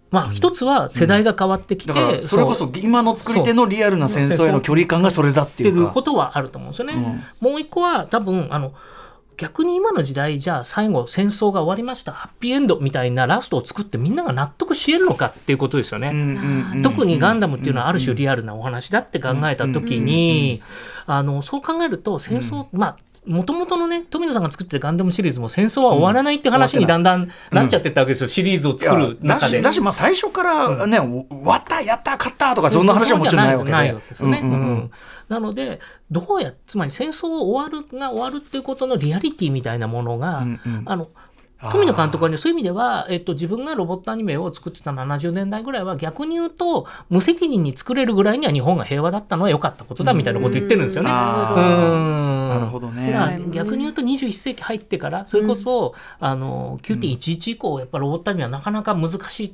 [0.09, 5.91] まあ一つは世代が変わってきて、だからそれこそ今の作り手のリアルな戦争への距離感がそれだっていうか。
[5.91, 7.23] ことはあると思うんですよね。
[7.39, 8.73] もう一個は多分あの
[9.37, 16.81] 逆に今の時代じゃあ最後戦争が終わりましたハッピーエンドみたいなラストを作ってみんなが納得し得るのかっていうことですよね。
[16.81, 20.61] 特にガンダムっていうのはある種リアルなお話だって考えた時に
[21.05, 22.97] あのそう考えると戦争、まあ
[23.27, 29.59] もともとのね富野さんが作ってるガンダムシリーズも戦争は終わらないって話にだんだんなっちゃってったわけですよ、シリーズを作るだ中で。
[29.59, 33.71] しだしまあ最初からね、終わったやった勝ったとかそんな話はもちろんないわけで。
[33.71, 34.39] ないわけですね。
[34.41, 34.59] うんうんうん。
[34.59, 34.91] うん。
[35.29, 40.83] なのでどうやつまり戦争を終わるが終わるっていうことのリアリティみたいなものが、うんうん。
[40.85, 41.09] あの
[41.59, 51.09] 富野監督はね、そういう意味では、えっと、自分がロボットアニメを作ってた70年代ぐらいは、逆に言うと、無責任に作れるぐらいには日本が平和だったのは良かったことだみたいなこと言ってるんですよね。
[51.09, 53.41] なるほどね。
[53.51, 59.53] 逆に言うと21世紀入ってからそれこそ、あの9.11以降やっぱロボットアニメはなかなか難しい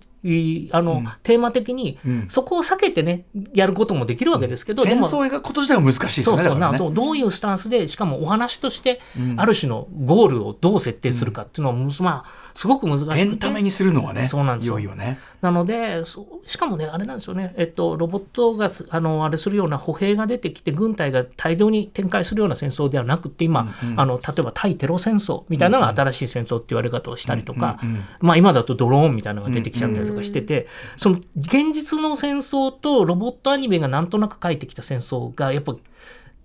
[0.71, 2.25] あの、テーマ的に、ん。
[2.29, 6.59] そこを避けてねやることもできるわけですけど、でも戦争を描くこと自体が難しいですそうそう。
[6.59, 6.77] よね。
[6.77, 9.01] そうどういうスタンスでしかもお話として、
[9.37, 13.19] ある種のゴールをどう設定するかっていうのは、まあすごく難しくて。
[13.19, 14.75] エンタメにするのはねいそうなんですよ。
[14.75, 15.19] よいよね。
[15.41, 27.79] なのでそうしかもねあれなんですよね、えっと、ロボットがすあのあれするような歩兵が出てきて軍隊が大量に展開するような戦争ではなくて今、あの例えば対テロ戦争みたいなのが新しい戦争って言われ方をしたりとか、
[28.19, 35.75] まあ、今だとドローンみたいなのが出てきちゃったりとかしてて、その現実の戦争とロボットアニメがなんとなく描いてきた戦争がやっぱ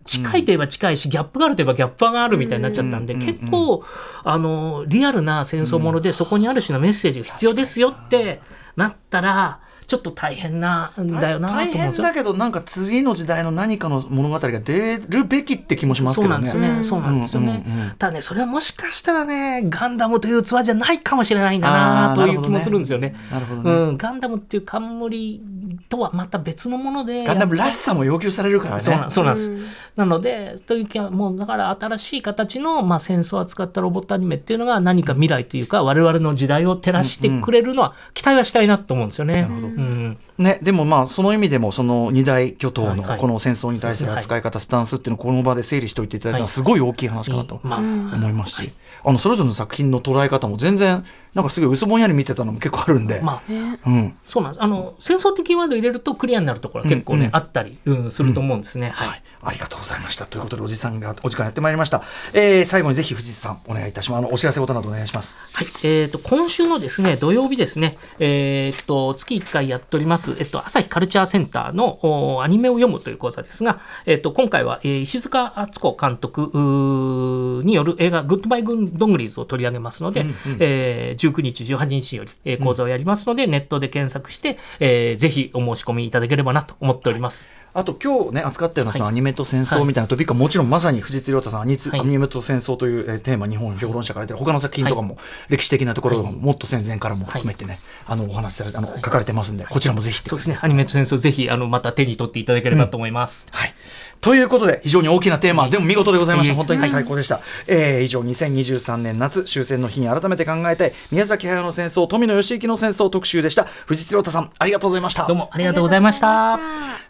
[0.08, 3.84] 近いといえば近いし、ギャップがあるといえばギャップがあるみたいになっちゃったんで、結構、
[4.24, 8.40] あの、リアルな戦争もので、そこにある種のメッセージが必要ですよって
[8.74, 12.12] なったら、ちょっと大変なんだよなと思大うんですよ変だ。
[12.12, 16.84] けどなんか次の時代の何かの物語が出るべきって気もしますそうけどねなんですよね。
[16.84, 17.64] そうなんですよね。
[17.66, 23.14] うんただね、それはもしかしたらね、ガンダムという器じゃないかもしれないんだなという気もするんですよね。
[23.32, 25.40] なるほどねうん、ガンダムっていう冠
[25.88, 27.24] とはまた別のもので。
[27.24, 29.50] ガンダムらしさも要求されるからねそうなんそうなんです。
[29.96, 39.48] なので、という気は、もうだから新しい形の、まあ、戦争を扱ったロボットアニメっていうのが何か未来というか、我々の時代を照らしてくれるのは、期待はしたいなと思うんですよね。
[39.78, 48.72] うんね、でもまあその意味でもその二大巨頭のこの戦争に対する扱い方、スタンスっていうのをこの場で整理しておいていただいたのはすごい大きい話かなとまあ、思いますし、
[49.04, 53.52] あのそれぞれの作品の捉え方も全然なんかすごい薄ぼんやり見てたのも結構あるんで、まあ、
[53.86, 54.62] うん、そうなんです。
[54.62, 58.90] あの、戦争的キーワード入れるとクリアになるところは結構ね、あったり、うん、すると思うんですね。
[58.90, 59.08] はい。
[59.08, 60.26] はい、ありがとうございました。
[60.26, 62.02] ということで、おじさんがお時間やってまいりました。
[62.32, 64.18] えー、最後にぜひ藤井さん、お願いいたします。
[64.18, 65.42] あの、お知らせことなどお願いします。
[65.54, 65.68] はい。
[65.84, 80.26] えっ、と、今週のですね、土曜日ですね、えっ、と、月1回やっております、えっ、と、朝日カルチャーセンターのおアニメを読むという講座ですが、えっ、と、今回は、えーいしづかあつこ監督による映画、グッドバイグンドングリーズを取り上げますので、
[80.58, 87.50] えー19日、18日より、えー講座をやりますので、ネットで検索して、えーぜひお申し込みいただければなと思っております。
[87.78, 89.12] あと今日ね扱ったようなそのはい。
[89.12, 95.18] アニメと戦争みたいなトピックはもちろんまさに藤津亮太さんアニアニメと戦争というえーテーマ日本評論社から出てる他の作品とかも
[95.48, 100.22] 歴史的なところももっと戦前からも含めてねあのお話しされてあの書かれてますんでこちらもぜひ。
[100.28, 103.46] そうですね、アニメと戦争、ぜひ、あの、また手に取っていただければと思います。
[103.50, 103.74] はい。
[104.20, 106.54] ということで、非常に大きなテーマ、でも見事でございました。
[106.54, 107.40] 本当に最高でした。
[107.66, 113.64] えー以上、2023年夏、終戦の日に改めて考えたい、宮崎駿の戦争、富野義行の戦争特集でした。
[113.64, 115.26] 藤津亮太さん、ありがとうございました。
[115.26, 116.58] どうもありがとうございました。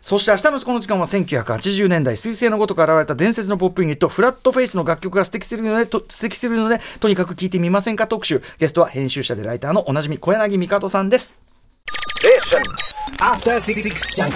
[0.02, 8.42] そして明日のこの時間は1980年代、彗星のごとく現れた伝説のポップユニット、フラットフェイスの楽曲が素敵すぎるので、と素敵すぎるので、とにかく聴いてみませんか特集。
[8.58, 11.40] ゲストは編集者でライターのおなじみ小柳美香さんです。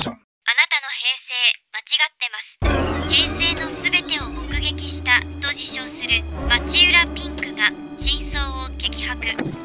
[0.02, 1.32] あなたの平成
[1.72, 2.51] 間違ってます
[3.12, 9.20] 平成のすべてを目撃したと自称する町浦ピンクが真相を激白。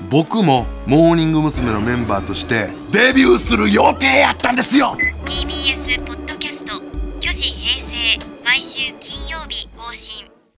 [0.09, 1.71] 僕もモーニング娘。
[1.71, 4.97] のメンバーとしてデビューする予定やったんですよ。
[5.25, 6.73] TBS ポッドキャスト
[7.23, 10.26] 「虚子平成」毎週金曜日更新